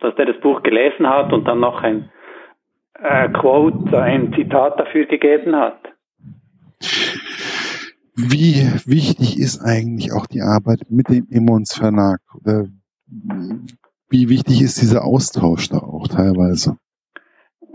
dass 0.00 0.14
der 0.16 0.26
das 0.26 0.40
Buch 0.40 0.62
gelesen 0.62 1.08
hat 1.08 1.32
und 1.32 1.46
dann 1.46 1.60
noch 1.60 1.82
ein 1.82 2.10
äh, 2.94 3.28
Quote, 3.28 4.00
ein 4.00 4.32
Zitat 4.34 4.78
dafür 4.80 5.06
gegeben 5.06 5.54
hat. 5.56 5.78
Wie 8.14 8.66
wichtig 8.86 9.38
ist 9.38 9.62
eigentlich 9.64 10.12
auch 10.12 10.26
die 10.26 10.42
Arbeit 10.42 10.80
mit 10.90 11.08
dem 11.08 11.26
Emmons 11.30 11.74
Verlag? 11.74 12.20
Wie 14.12 14.28
wichtig 14.28 14.60
ist 14.60 14.82
dieser 14.82 15.04
Austausch 15.04 15.70
da 15.70 15.78
auch 15.78 16.06
teilweise? 16.06 16.76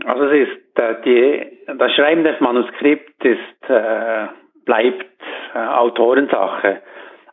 Also 0.06 0.24
es 0.26 0.48
ist 0.48 0.80
äh, 0.80 0.96
die, 1.04 1.76
das 1.80 1.92
Schreiben 1.94 2.24
des 2.24 2.40
Manuskripts 2.40 3.26
ist, 3.26 3.70
äh, 3.70 4.28
bleibt 4.64 5.20
äh, 5.56 5.58
Autorensache. 5.58 6.84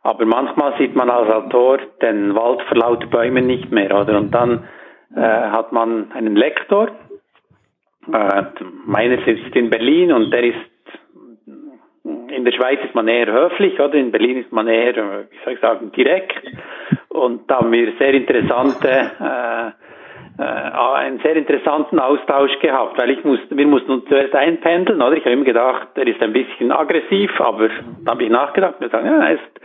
Aber 0.03 0.25
manchmal 0.25 0.79
sieht 0.79 0.97
man 0.97 1.11
als 1.11 1.31
Autor 1.31 1.81
den 2.01 2.35
Wald 2.35 2.63
vor 2.63 2.79
lauter 2.79 3.07
Bäumen 3.07 3.47
nicht 3.47 3.71
mehr, 3.71 3.95
oder? 3.95 4.17
Und 4.17 4.31
dann 4.31 4.65
äh, 5.15 5.21
hat 5.21 5.73
man 5.73 6.11
einen 6.13 6.35
Lektor. 6.35 6.89
Äh, 8.11 8.43
meiner 8.87 9.19
sitzt 9.27 9.55
in 9.55 9.69
Berlin 9.69 10.13
und 10.13 10.31
der 10.31 10.45
ist 10.45 10.71
in 12.05 12.45
der 12.45 12.53
Schweiz 12.53 12.81
ist 12.85 12.95
man 12.95 13.09
eher 13.09 13.33
höflich, 13.33 13.79
oder? 13.81 13.95
In 13.95 14.11
Berlin 14.11 14.39
ist 14.39 14.53
man 14.53 14.67
eher, 14.67 14.95
wie 14.95 15.45
soll 15.45 15.55
ich 15.55 15.61
sagen, 15.61 15.93
direkt. 15.93 16.35
Und 17.15 17.49
da 17.49 17.59
haben 17.59 17.71
wir 17.71 17.93
sehr 17.99 18.13
interessante, 18.13 18.89
äh, 18.89 20.43
äh, 20.43 20.43
einen 20.43 21.21
sehr 21.21 21.37
interessanten 21.37 22.01
Austausch 22.01 22.59
gehabt, 22.59 22.99
weil 22.99 23.11
ich 23.11 23.25
musste, 23.25 23.57
wir 23.57 23.67
mussten 23.67 23.93
uns 23.93 24.05
zuerst 24.07 24.35
einpendeln, 24.35 25.01
oder? 25.01 25.17
Ich 25.17 25.25
habe 25.25 25.35
immer 25.35 25.45
gedacht, 25.45 25.89
er 25.95 26.07
ist 26.09 26.21
ein 26.21 26.33
bisschen 26.33 26.73
aggressiv, 26.73 27.31
aber 27.41 27.69
dann 27.69 28.15
habe 28.15 28.25
ich 28.25 28.31
nachgedacht 28.31 28.75
und 28.81 28.87
gesagt, 28.87 29.07
ja, 29.07 29.23
er 29.23 29.35
ist, 29.35 29.61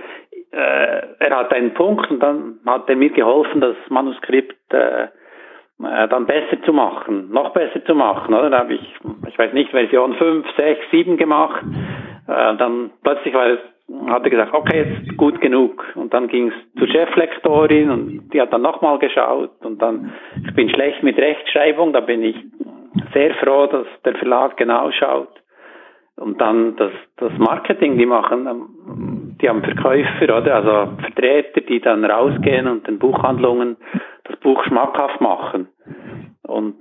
äh, 0.52 1.26
er 1.26 1.38
hat 1.38 1.52
einen 1.52 1.74
Punkt 1.74 2.12
und 2.12 2.20
dann 2.20 2.60
hat 2.68 2.88
er 2.88 2.96
mir 2.96 3.10
geholfen, 3.10 3.62
das 3.62 3.76
Manuskript 3.90 4.72
äh, 4.72 5.06
äh, 5.06 6.08
dann 6.08 6.28
besser 6.28 6.62
zu 6.64 6.72
machen, 6.72 7.32
noch 7.32 7.52
besser 7.54 7.84
zu 7.84 7.96
machen, 7.96 8.36
oder? 8.36 8.52
Da 8.52 8.60
habe 8.60 8.76
ich, 8.76 8.96
ich 9.28 9.40
weiß 9.40 9.54
nicht, 9.54 9.72
Version 9.72 10.14
5, 10.14 10.46
6, 10.56 10.82
7 10.92 11.18
gemacht 11.18 11.64
äh, 12.30 12.56
dann 12.58 12.92
plötzlich 13.02 13.34
war 13.34 13.48
es, 13.48 13.60
hat 14.08 14.24
er 14.24 14.30
gesagt, 14.30 14.54
okay, 14.54 14.84
jetzt 14.84 15.18
gut 15.18 15.42
genug. 15.42 15.84
Und 15.96 16.14
dann 16.14 16.28
ging 16.28 16.50
es 16.50 16.80
zur 16.80 16.88
Cheflektorin 16.88 17.90
und 17.90 18.30
die 18.34 18.42
hat 18.42 18.54
dann 18.54 18.62
nochmal 18.62 19.00
geschaut 19.00 19.64
und 19.64 19.82
dann, 19.82 20.14
ich 20.46 20.54
bin 20.54 20.70
schlecht 20.70 21.04
mit 21.04 21.18
Rechtschreibung, 21.18 21.94
da 21.94 22.02
bin 22.02 22.24
ich 22.24 22.36
sehr 23.14 23.34
froh, 23.36 23.68
dass 23.68 23.88
der 24.06 24.16
Verlag 24.16 24.58
genau 24.58 24.92
schaut. 24.92 25.30
Und 26.16 26.42
dann 26.42 26.76
das, 26.76 26.92
das 27.18 27.32
Marketing, 27.38 27.98
die 27.98 28.06
machen, 28.06 28.46
ähm, 28.46 29.38
die 29.42 29.48
haben 29.48 29.64
Verkäufer, 29.64 30.38
oder? 30.38 30.56
Also 30.56 31.02
Vertreter, 31.02 31.62
die 31.62 31.80
dann 31.80 32.04
rausgehen 32.04 32.68
und 32.68 32.88
den 32.88 33.00
Buchhandlungen 33.00 33.78
das 34.26 34.38
Buch 34.40 34.62
schmackhaft 34.66 35.22
machen. 35.22 35.70
Und 36.44 36.76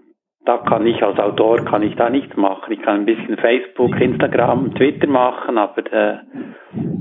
da 0.44 0.58
kann 0.58 0.86
ich 0.86 1.02
als 1.02 1.18
Autor 1.18 1.64
kann 1.64 1.82
ich 1.82 1.94
da 1.94 2.10
nichts 2.10 2.36
machen. 2.36 2.72
Ich 2.72 2.82
kann 2.82 2.96
ein 2.96 3.04
bisschen 3.04 3.36
Facebook, 3.36 4.00
Instagram, 4.00 4.74
Twitter 4.74 5.06
machen, 5.06 5.58
aber 5.58 5.92
äh, 5.92 6.18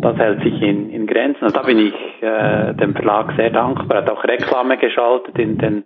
das 0.08 0.17
hält 0.17 0.43
sich 0.43 0.62
in, 0.62 0.89
in 0.89 1.08
Grenzen. 1.08 1.46
Und 1.46 1.56
da 1.56 1.63
bin 1.63 1.80
ich 1.80 1.93
äh, 2.22 2.74
dem 2.76 2.93
Verlag 2.93 3.34
sehr 3.36 3.50
dankbar. 3.50 3.98
Er 3.98 4.02
hat 4.04 4.10
auch 4.10 4.24
Reklame 4.24 4.78
geschaltet 4.78 5.38
in 5.38 5.58
den 5.58 5.84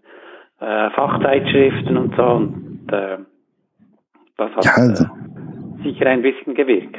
äh, 0.60 0.90
Fachzeitschriften 0.92 1.98
und 1.98 2.16
so. 2.16 2.24
Und 2.24 2.88
äh, 2.92 3.18
das 4.38 4.52
hat 4.52 4.66
ja, 4.66 4.72
also. 4.76 5.06
äh, 5.06 5.84
sicher 5.84 6.08
ein 6.08 6.22
bisschen 6.22 6.54
gewirkt. 6.54 6.98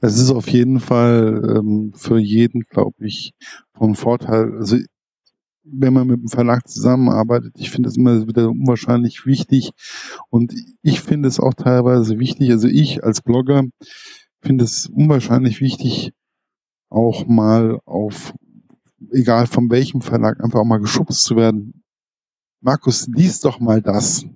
Es 0.00 0.18
ist 0.18 0.34
auf 0.34 0.48
jeden 0.48 0.80
Fall 0.80 1.42
ähm, 1.56 1.92
für 1.94 2.18
jeden, 2.18 2.62
glaube 2.70 2.96
ich, 3.00 3.32
von 3.76 3.94
Vorteil. 3.94 4.52
Also 4.56 4.76
wenn 5.70 5.92
man 5.92 6.06
mit 6.06 6.20
dem 6.20 6.28
Verlag 6.28 6.66
zusammenarbeitet. 6.66 7.52
Ich 7.56 7.70
finde 7.70 7.90
es 7.90 7.96
immer 7.98 8.26
wieder 8.26 8.48
unwahrscheinlich 8.48 9.26
wichtig 9.26 9.72
und 10.30 10.54
ich 10.82 11.00
finde 11.02 11.28
es 11.28 11.40
auch 11.40 11.52
teilweise 11.52 12.18
wichtig, 12.18 12.50
also 12.50 12.68
ich 12.68 13.04
als 13.04 13.20
Blogger 13.20 13.64
finde 14.42 14.64
es 14.64 14.86
unwahrscheinlich 14.86 15.60
wichtig, 15.60 16.12
auch 16.90 17.26
mal 17.26 17.80
auf, 17.84 18.32
egal 19.12 19.46
von 19.46 19.70
welchem 19.70 20.00
Verlag, 20.00 20.42
einfach 20.42 20.64
mal 20.64 20.80
geschubst 20.80 21.24
zu 21.24 21.36
werden. 21.36 21.82
Markus, 22.60 23.08
lies 23.08 23.40
doch 23.40 23.60
mal 23.60 23.82
das. 23.82 24.26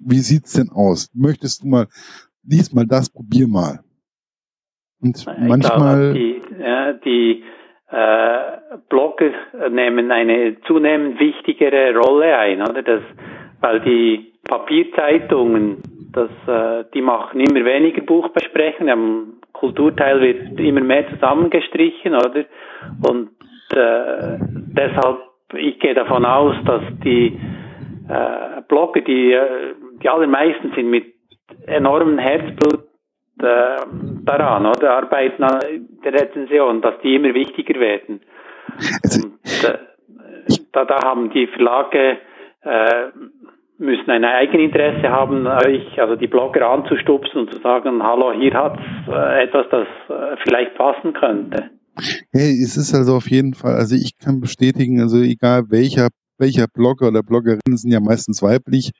Wie 0.00 0.18
sieht's 0.18 0.52
denn 0.52 0.70
aus? 0.70 1.10
Möchtest 1.14 1.62
du 1.62 1.68
mal, 1.68 1.86
lies 2.44 2.72
mal 2.72 2.86
das, 2.86 3.10
probier 3.10 3.48
mal. 3.48 3.80
Und 5.00 5.18
ich 5.18 5.26
manchmal. 5.26 6.14
Die, 6.14 6.40
ja, 6.58 6.92
die 6.92 7.44
äh, 7.90 8.78
Blogger 8.88 9.32
nehmen 9.70 10.10
eine 10.10 10.56
zunehmend 10.66 11.20
wichtigere 11.20 11.96
Rolle 11.96 12.36
ein, 12.36 12.62
oder? 12.62 12.82
Das, 12.82 13.02
weil 13.60 13.80
die 13.80 14.32
Papierzeitungen, 14.48 15.82
das, 16.12 16.30
äh, 16.46 16.84
die 16.94 17.02
machen 17.02 17.40
immer 17.40 17.64
weniger 17.64 18.02
Buchbesprechungen, 18.02 18.90
am 18.90 19.37
Kulturteil 19.58 20.20
wird 20.20 20.60
immer 20.60 20.80
mehr 20.80 21.08
zusammengestrichen, 21.10 22.14
oder? 22.14 22.44
Und 23.08 23.30
äh, 23.72 24.38
deshalb, 24.40 25.18
ich 25.54 25.78
gehe 25.80 25.94
davon 25.94 26.24
aus, 26.24 26.54
dass 26.64 26.82
die 27.04 27.38
äh, 28.08 28.62
Blogger, 28.68 29.00
die, 29.00 29.32
äh, 29.32 29.74
die 30.02 30.08
allermeisten 30.08 30.72
sind 30.74 30.90
mit 30.90 31.06
enormem 31.66 32.18
Herzblut 32.18 32.84
äh, 33.42 33.76
daran, 34.24 34.66
oder? 34.66 34.96
Arbeiten 34.98 35.42
an 35.42 35.60
der 36.04 36.12
Rezension, 36.12 36.80
dass 36.80 36.98
die 37.02 37.16
immer 37.16 37.34
wichtiger 37.34 37.78
werden. 37.80 38.20
Also, 39.02 39.26
Und, 39.26 39.64
äh, 39.64 39.78
da, 40.72 40.84
da 40.84 41.02
haben 41.04 41.30
die 41.30 41.46
Verlage 41.48 42.18
äh, 42.62 43.08
müssen 43.78 44.10
ein 44.10 44.24
Eigeninteresse 44.24 45.08
haben, 45.08 45.46
euch, 45.46 46.00
also 46.00 46.16
die 46.16 46.26
Blogger 46.26 46.68
anzustupsen 46.68 47.42
und 47.42 47.52
zu 47.52 47.60
sagen, 47.60 48.02
hallo, 48.02 48.32
hier 48.32 48.54
hat's 48.54 48.82
äh, 49.08 49.44
etwas, 49.44 49.66
das 49.70 49.86
äh, 50.08 50.36
vielleicht 50.44 50.74
passen 50.74 51.12
könnte. 51.12 51.70
Hey, 52.32 52.60
es 52.62 52.76
ist 52.76 52.94
also 52.94 53.16
auf 53.16 53.28
jeden 53.30 53.54
Fall, 53.54 53.74
also 53.74 53.96
ich 53.96 54.18
kann 54.18 54.40
bestätigen, 54.40 55.00
also 55.00 55.18
egal 55.18 55.64
welcher 55.70 56.08
welcher 56.38 56.68
Blogger 56.68 57.08
oder 57.08 57.22
Bloggerin 57.22 57.76
sind 57.76 57.90
ja 57.90 58.00
meistens 58.00 58.42
weiblich. 58.42 58.92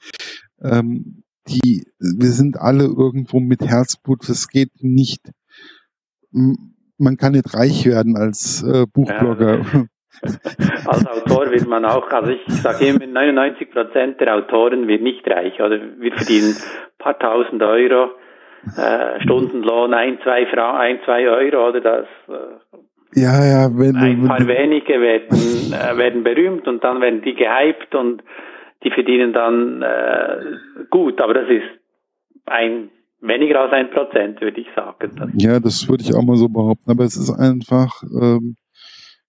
Ähm, 0.61 1.23
die, 1.49 1.87
wir 1.99 2.31
sind 2.31 2.59
alle 2.59 2.85
irgendwo 2.85 3.41
mit 3.41 3.63
Herzblut. 3.63 4.29
Es 4.29 4.49
geht 4.49 4.73
nicht, 4.81 5.31
man 6.31 7.17
kann 7.17 7.33
nicht 7.33 7.55
reich 7.55 7.87
werden 7.87 8.17
als 8.17 8.63
äh, 8.63 8.87
Buchblogger. 8.93 9.61
Ja. 9.61 9.87
Als 10.87 11.07
Autor 11.07 11.51
wird 11.51 11.69
man 11.69 11.85
auch, 11.85 12.09
also 12.11 12.31
ich 12.31 12.43
sage 12.49 12.87
immer, 12.87 13.07
99 13.07 13.71
Prozent 13.71 14.21
der 14.21 14.35
Autoren 14.35 14.89
wird 14.89 15.03
nicht 15.03 15.29
reich, 15.29 15.61
oder 15.61 15.79
wir 15.99 16.13
verdienen 16.13 16.57
ein 16.57 16.99
paar 16.99 17.19
tausend 17.19 17.63
Euro, 17.63 18.11
äh, 18.77 19.21
Stundenlohn 19.23 19.95
ein, 19.95 20.19
zwei 20.23 20.47
Fra 20.47 20.79
ein, 20.79 20.99
zwei 21.05 21.29
Euro, 21.29 21.69
oder 21.69 21.81
das. 21.81 22.07
Äh, 22.29 23.21
ja, 23.21 23.45
ja, 23.45 23.71
wenn 23.73 23.97
ein 23.97 24.27
paar 24.27 24.41
wenn, 24.41 24.49
wenige 24.49 25.01
werden, 25.01 25.73
äh, 25.73 25.97
werden 25.97 26.25
berühmt 26.25 26.67
und 26.67 26.83
dann 26.85 27.01
werden 27.01 27.23
die 27.23 27.35
gehypt 27.35 27.95
und 27.95 28.23
die 28.85 28.91
verdienen 28.91 29.33
dann 29.33 29.83
äh, 29.83 30.39
gut, 30.91 31.21
aber 31.21 31.35
das 31.35 31.49
ist 31.49 31.65
ein 32.47 32.91
weniger 33.21 33.61
als 33.61 33.73
ein 33.73 33.91
Prozent, 33.91 34.41
würde 34.41 34.61
ich 34.61 34.69
sagen. 34.75 35.35
Ja, 35.39 35.59
das 35.59 35.89
würde 35.89 36.05
ich 36.05 36.15
auch 36.15 36.23
mal 36.23 36.37
so 36.37 36.49
behaupten, 36.49 36.91
aber 36.91 37.05
es 37.05 37.17
ist 37.17 37.31
einfach, 37.31 38.03
ähm, 38.03 38.57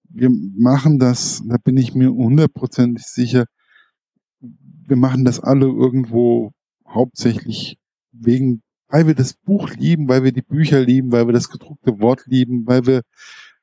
wir 0.09 0.29
machen 0.29 0.99
das, 0.99 1.41
da 1.45 1.57
bin 1.57 1.77
ich 1.77 1.93
mir 1.93 2.09
hundertprozentig 2.09 3.05
sicher, 3.05 3.45
wir 4.39 4.97
machen 4.97 5.25
das 5.25 5.39
alle 5.39 5.65
irgendwo 5.65 6.51
hauptsächlich 6.87 7.77
wegen, 8.11 8.61
weil 8.87 9.07
wir 9.07 9.15
das 9.15 9.33
Buch 9.33 9.69
lieben, 9.69 10.09
weil 10.09 10.23
wir 10.23 10.31
die 10.31 10.41
Bücher 10.41 10.81
lieben, 10.81 11.11
weil 11.11 11.27
wir 11.27 11.33
das 11.33 11.49
gedruckte 11.49 11.99
Wort 11.99 12.23
lieben, 12.25 12.65
weil 12.65 12.87
wir 12.87 13.01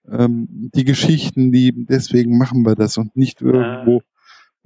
ähm, 0.08 0.46
die 0.74 0.84
Geschichten 0.84 1.52
lieben. 1.52 1.86
Deswegen 1.86 2.38
machen 2.38 2.64
wir 2.64 2.76
das 2.76 2.96
und 2.96 3.16
nicht 3.16 3.42
irgendwo, 3.42 4.02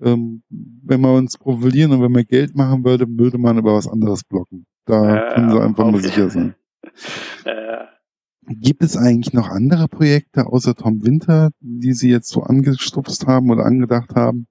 ähm, 0.03 0.43
wenn 0.51 1.01
wir 1.01 1.15
uns 1.15 1.39
profilieren 1.39 1.93
und 1.93 2.03
wenn 2.03 2.15
wir 2.15 2.25
Geld 2.25 2.55
machen 2.55 2.85
würde, 2.85 3.07
würde 3.09 3.39
man 3.39 3.59
über 3.59 3.75
was 3.75 3.89
anderes 3.89 4.23
blocken. 4.25 4.67
Da 4.85 5.15
ja, 5.15 5.35
können 5.35 5.51
Sie 5.51 5.61
einfach 5.61 5.91
mal 5.91 6.03
sicher 6.03 6.29
sein. 6.29 6.55
Ja. 7.47 7.89
Gibt 8.47 8.83
es 8.83 8.97
eigentlich 8.97 9.35
noch 9.35 9.49
andere 9.49 9.87
Projekte 9.87 10.47
außer 10.47 10.75
Tom 10.75 11.05
Winter, 11.05 11.51
die 11.61 11.93
Sie 11.93 12.11
jetzt 12.11 12.29
so 12.29 12.43
angestupst 12.43 13.27
haben 13.27 13.51
oder 13.51 13.65
angedacht 13.65 14.15
haben? 14.17 14.47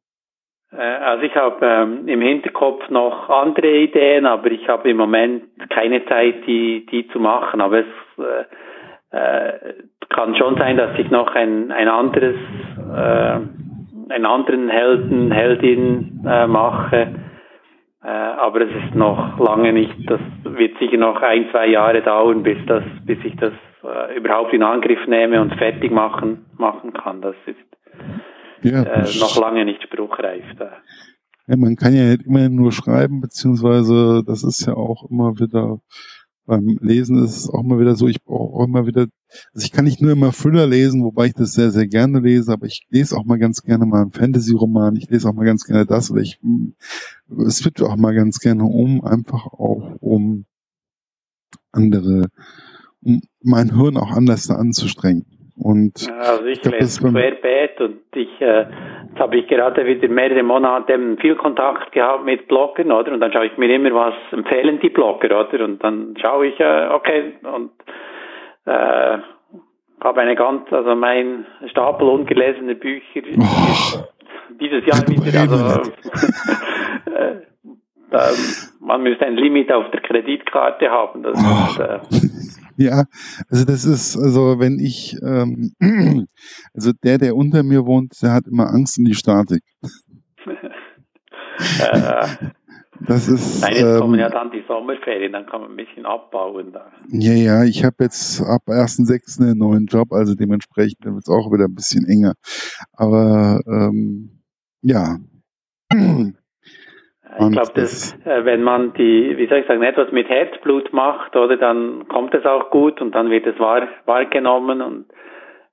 Äh, 0.71 0.77
also 0.77 1.23
ich 1.23 1.35
habe 1.35 1.65
ähm, 1.65 2.07
im 2.07 2.21
Hinterkopf 2.21 2.89
noch 2.89 3.29
andere 3.29 3.77
Ideen, 3.77 4.25
aber 4.25 4.51
ich 4.51 4.67
habe 4.67 4.89
im 4.89 4.97
Moment 4.97 5.43
keine 5.69 6.05
Zeit, 6.05 6.45
die, 6.45 6.85
die 6.91 7.07
zu 7.09 7.19
machen. 7.19 7.61
Aber 7.61 7.79
es 7.79 7.85
äh, 9.11 9.17
äh, 9.17 9.73
kann 10.09 10.35
schon 10.35 10.57
sein, 10.57 10.77
dass 10.77 10.97
ich 10.99 11.09
noch 11.09 11.33
ein, 11.33 11.71
ein 11.71 11.87
anderes, 11.87 12.35
äh, 12.77 14.13
einen 14.13 14.25
anderen 14.25 14.69
Helden, 14.69 15.31
Heldin 15.31 16.23
äh, 16.27 16.47
mache. 16.47 17.15
Äh, 18.03 18.07
aber 18.07 18.61
es 18.61 18.71
ist 18.85 18.95
noch 18.95 19.39
lange 19.39 19.73
nicht, 19.73 19.93
das 20.09 20.21
wird 20.43 20.77
sicher 20.77 20.97
noch 20.97 21.21
ein, 21.21 21.49
zwei 21.51 21.67
Jahre 21.67 22.01
dauern, 22.01 22.43
bis 22.43 22.57
das, 22.65 22.83
bis 23.05 23.17
ich 23.25 23.35
das 23.35 23.53
äh, 23.83 24.17
überhaupt 24.17 24.53
in 24.53 24.63
Angriff 24.63 25.05
nehme 25.07 25.41
und 25.41 25.53
fertig 25.55 25.91
machen, 25.91 26.45
machen 26.57 26.93
kann. 26.93 27.21
Das 27.21 27.35
ist 27.45 27.57
ja, 28.61 28.83
äh, 28.83 29.19
noch 29.19 29.39
lange 29.39 29.65
nicht 29.65 29.83
spruchreif. 29.83 30.43
Da. 30.57 30.71
Ja, 31.47 31.57
man 31.57 31.75
kann 31.75 31.95
ja 31.95 32.13
immer 32.13 32.49
nur 32.49 32.71
schreiben, 32.71 33.21
beziehungsweise 33.21 34.23
das 34.25 34.43
ist 34.43 34.65
ja 34.65 34.73
auch 34.73 35.09
immer 35.09 35.39
wieder 35.39 35.79
beim 36.49 36.79
Lesen 36.81 37.23
ist 37.23 37.37
es 37.37 37.49
auch 37.49 37.63
immer 37.63 37.79
wieder 37.79 37.95
so, 37.95 38.07
ich 38.07 38.23
brauche 38.23 38.55
auch 38.55 38.65
immer 38.65 38.87
wieder, 38.87 39.05
also 39.53 39.63
ich 39.63 39.71
kann 39.71 39.85
nicht 39.85 40.01
nur 40.01 40.13
immer 40.13 40.31
Thriller 40.31 40.65
lesen, 40.65 41.03
wobei 41.03 41.27
ich 41.27 41.33
das 41.33 41.51
sehr, 41.51 41.69
sehr 41.69 41.85
gerne 41.85 42.21
lese, 42.21 42.51
aber 42.51 42.65
ich 42.65 42.87
lese 42.89 43.15
auch 43.15 43.23
mal 43.23 43.37
ganz 43.37 43.61
gerne 43.61 43.85
mal 43.85 44.01
einen 44.01 44.11
Fantasy-Roman, 44.11 44.95
ich 44.95 45.07
lese 45.11 45.29
auch 45.29 45.33
mal 45.33 45.45
ganz 45.45 45.63
gerne 45.63 45.85
das 45.85 46.09
oder 46.09 46.21
ich 46.21 46.39
es 47.47 47.63
wird 47.63 47.83
auch 47.83 47.95
mal 47.97 48.15
ganz 48.15 48.39
gerne 48.39 48.63
um, 48.63 49.05
einfach 49.05 49.45
auch 49.45 49.95
um 49.99 50.45
andere 51.71 52.29
mein 53.43 53.75
Hirn 53.75 53.97
auch 53.97 54.15
anders 54.15 54.49
anzustrengen. 54.49 55.25
Und 55.61 56.09
also 56.19 56.45
ich, 56.45 56.63
ich 56.63 56.71
lese 56.71 57.01
querbeet 57.01 57.81
und 57.81 57.99
ich, 58.15 58.29
äh, 58.39 58.65
jetzt 59.09 59.19
habe 59.19 59.37
ich 59.37 59.47
gerade 59.47 59.85
wieder 59.85 60.07
mehrere 60.07 60.41
Monate 60.41 61.17
viel 61.19 61.35
Kontakt 61.35 61.91
gehabt 61.91 62.23
mit 62.23 62.47
Bloggern, 62.47 62.93
oder? 62.93 63.11
Und 63.11 63.19
dann 63.19 63.33
schaue 63.33 63.47
ich 63.47 63.57
mir 63.57 63.73
immer, 63.75 63.93
was 63.93 64.13
empfehlen 64.31 64.79
die 64.81 64.89
Blogger, 64.89 65.27
oder? 65.37 65.65
Und 65.65 65.83
dann 65.83 66.15
schaue 66.21 66.47
ich, 66.47 66.59
äh, 66.61 66.87
okay, 66.87 67.33
und 67.43 67.71
äh, 68.65 69.17
habe 70.01 70.21
eine 70.21 70.35
ganz, 70.35 70.71
also 70.71 70.95
mein 70.95 71.45
Stapel 71.69 72.07
ungelesene 72.07 72.75
Bücher 72.75 73.21
oh, 73.37 74.03
dieses 74.61 74.85
Jahr 74.85 75.05
wieder, 75.09 75.41
also 75.41 75.91
äh, 77.15 77.35
ähm, 78.11 78.79
man 78.79 79.03
müsste 79.03 79.25
ein 79.25 79.35
Limit 79.35 79.71
auf 79.71 79.91
der 79.91 80.01
Kreditkarte 80.01 80.89
haben. 80.89 81.23
Das 81.23 81.37
oh. 81.37 81.69
ist, 81.69 81.79
äh, 81.79 82.29
ja, 82.79 83.03
also 83.49 83.65
das 83.65 83.85
ist, 83.85 84.17
also 84.17 84.59
wenn 84.59 84.79
ich, 84.79 85.17
ähm, 85.21 85.73
also 86.73 86.91
der, 87.03 87.17
der 87.17 87.35
unter 87.35 87.61
mir 87.63 87.85
wohnt, 87.85 88.13
der 88.21 88.31
hat 88.33 88.47
immer 88.47 88.69
Angst 88.69 88.97
um 88.97 89.05
die 89.05 89.15
Statik. 89.15 89.63
äh, 91.79 92.27
das 93.05 93.27
ist. 93.27 93.61
Nein, 93.61 93.73
jetzt 93.73 93.83
ähm, 93.83 93.99
kommen 93.99 94.19
ja 94.19 94.29
dann 94.29 94.51
die 94.51 94.63
Sommerferien, 94.67 95.33
dann 95.33 95.45
kann 95.45 95.61
man 95.61 95.71
ein 95.71 95.75
bisschen 95.75 96.05
abbauen. 96.05 96.71
Da. 96.71 96.91
Ja, 97.09 97.33
ja, 97.33 97.63
ich 97.65 97.83
habe 97.83 97.97
jetzt 97.99 98.41
ab 98.41 98.61
1.6. 98.67 99.41
einen 99.41 99.57
neuen 99.57 99.85
Job, 99.87 100.13
also 100.13 100.33
dementsprechend 100.35 101.03
wird 101.03 101.17
es 101.17 101.29
auch 101.29 101.51
wieder 101.51 101.65
ein 101.65 101.75
bisschen 101.75 102.05
enger. 102.05 102.33
Aber 102.93 103.59
ähm, 103.67 104.41
ja. 104.81 105.17
Ich 107.37 107.51
glaube, 107.51 107.71
dass 107.75 108.17
äh, 108.25 108.43
wenn 108.45 108.63
man 108.63 108.93
die, 108.93 109.37
wie 109.37 109.47
soll 109.47 109.59
ich 109.59 109.67
sagen, 109.67 109.83
etwas 109.83 110.11
mit 110.11 110.27
Herzblut 110.29 110.91
macht, 110.93 111.35
oder 111.35 111.57
dann 111.57 112.07
kommt 112.07 112.33
es 112.33 112.45
auch 112.45 112.71
gut 112.71 113.01
und 113.01 113.13
dann 113.13 113.29
wird 113.29 113.45
es 113.45 113.59
wahr, 113.59 113.87
wahrgenommen. 114.05 114.81
Und 114.81 115.05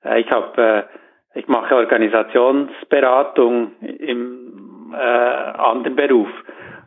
äh, 0.04 0.20
ich 0.20 0.30
habe, 0.30 0.62
äh, 0.62 1.38
ich 1.38 1.48
mache 1.48 1.76
Organisationsberatung 1.76 3.72
im 3.80 4.92
äh, 4.92 4.96
anderen 4.96 5.96
Beruf. 5.96 6.28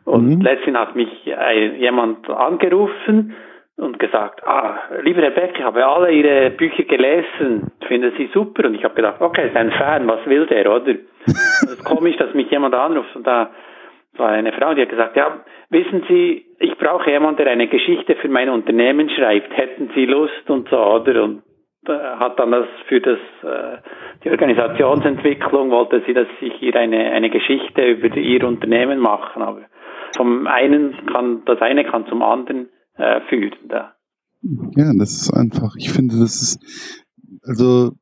Und 0.04 0.36
mhm. 0.36 0.40
letztens 0.40 0.78
hat 0.78 0.96
mich 0.96 1.10
jemand 1.24 2.28
angerufen 2.30 3.34
und 3.76 3.98
gesagt, 3.98 4.46
ah, 4.46 4.78
lieber 5.02 5.22
Herr 5.22 5.30
Beck, 5.30 5.54
ich 5.56 5.62
habe 5.62 5.84
alle 5.86 6.12
Ihre 6.12 6.50
Bücher 6.50 6.84
gelesen, 6.84 7.70
finde 7.86 8.12
sie 8.16 8.30
super. 8.32 8.66
Und 8.66 8.74
ich 8.74 8.84
habe 8.84 8.94
gedacht, 8.94 9.20
okay, 9.20 9.48
ist 9.48 9.56
ein 9.56 9.72
Fan, 9.72 10.06
was 10.06 10.24
will 10.26 10.46
der, 10.46 10.70
oder? 10.72 10.94
Es 11.26 11.74
ist 11.74 11.84
komisch, 11.84 12.16
dass 12.16 12.34
mich 12.34 12.50
jemand 12.50 12.74
anruft 12.74 13.14
und 13.14 13.26
da 13.26 13.50
war 14.20 14.30
eine 14.30 14.52
Frau, 14.52 14.74
die 14.74 14.82
hat 14.82 14.90
gesagt, 14.90 15.16
ja, 15.16 15.40
wissen 15.70 16.04
Sie, 16.08 16.46
ich 16.60 16.78
brauche 16.78 17.10
jemanden, 17.10 17.38
der 17.38 17.50
eine 17.50 17.66
Geschichte 17.66 18.14
für 18.16 18.28
mein 18.28 18.48
Unternehmen 18.48 19.10
schreibt. 19.10 19.56
Hätten 19.56 19.90
Sie 19.94 20.04
Lust 20.04 20.48
und 20.48 20.68
so, 20.68 20.76
oder? 20.76 21.24
Und 21.24 21.42
äh, 21.86 21.92
hat 21.92 22.38
dann 22.38 22.52
das 22.52 22.66
für 22.88 23.00
das 23.00 23.18
äh, 23.42 23.78
die 24.22 24.30
Organisationsentwicklung 24.30 25.70
wollte 25.70 26.02
sie, 26.06 26.12
dass 26.12 26.28
ich 26.40 26.52
hier 26.54 26.76
eine 26.76 27.10
eine 27.10 27.30
Geschichte 27.30 27.82
über 27.86 28.14
ihr 28.14 28.46
Unternehmen 28.46 28.98
machen. 28.98 29.42
Aber 29.42 29.62
vom 30.14 30.46
einen 30.46 30.94
kann 31.06 31.42
das 31.46 31.60
eine 31.62 31.84
kann 31.84 32.06
zum 32.06 32.22
anderen 32.22 32.68
äh, 32.96 33.22
führen. 33.28 33.56
Da. 33.68 33.94
Ja, 34.76 34.92
das 34.98 35.22
ist 35.22 35.32
einfach. 35.32 35.74
Ich 35.78 35.90
finde, 35.90 36.16
das 36.20 36.42
ist 36.42 37.06
also 37.44 37.92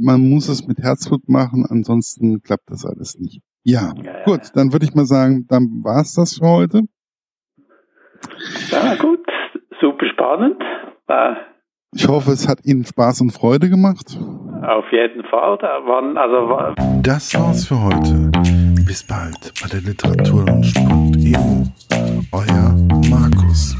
man 0.00 0.28
muss 0.28 0.48
es 0.48 0.66
mit 0.66 0.78
Herzblut 0.78 1.28
machen, 1.28 1.64
ansonsten 1.68 2.40
klappt 2.42 2.70
das 2.70 2.84
alles 2.84 3.16
nicht. 3.18 3.42
Ja, 3.68 3.92
ja, 4.02 4.24
gut, 4.24 4.40
dann 4.54 4.72
würde 4.72 4.86
ich 4.86 4.94
mal 4.94 5.04
sagen, 5.04 5.44
dann 5.46 5.82
war 5.84 6.00
es 6.00 6.14
das 6.14 6.38
für 6.38 6.46
heute. 6.46 6.84
Ja, 8.70 8.94
gut, 8.94 9.20
super 9.78 10.06
spannend. 10.06 10.56
Äh, 11.06 11.34
ich 11.94 12.08
hoffe, 12.08 12.30
es 12.30 12.48
hat 12.48 12.64
Ihnen 12.64 12.86
Spaß 12.86 13.20
und 13.20 13.30
Freude 13.30 13.68
gemacht. 13.68 14.16
Auf 14.62 14.90
jeden 14.90 15.22
Fall. 15.24 15.58
Da 15.60 15.84
waren, 15.84 16.16
also 16.16 16.48
war 16.48 16.74
das 17.02 17.34
war's 17.34 17.66
für 17.66 17.78
heute. 17.78 18.30
Bis 18.86 19.06
bald 19.06 19.52
bei 19.60 19.68
der 19.68 19.82
Literaturlaunch.eu. 19.82 21.66
Euer 22.32 22.74
Markus. 23.10 23.76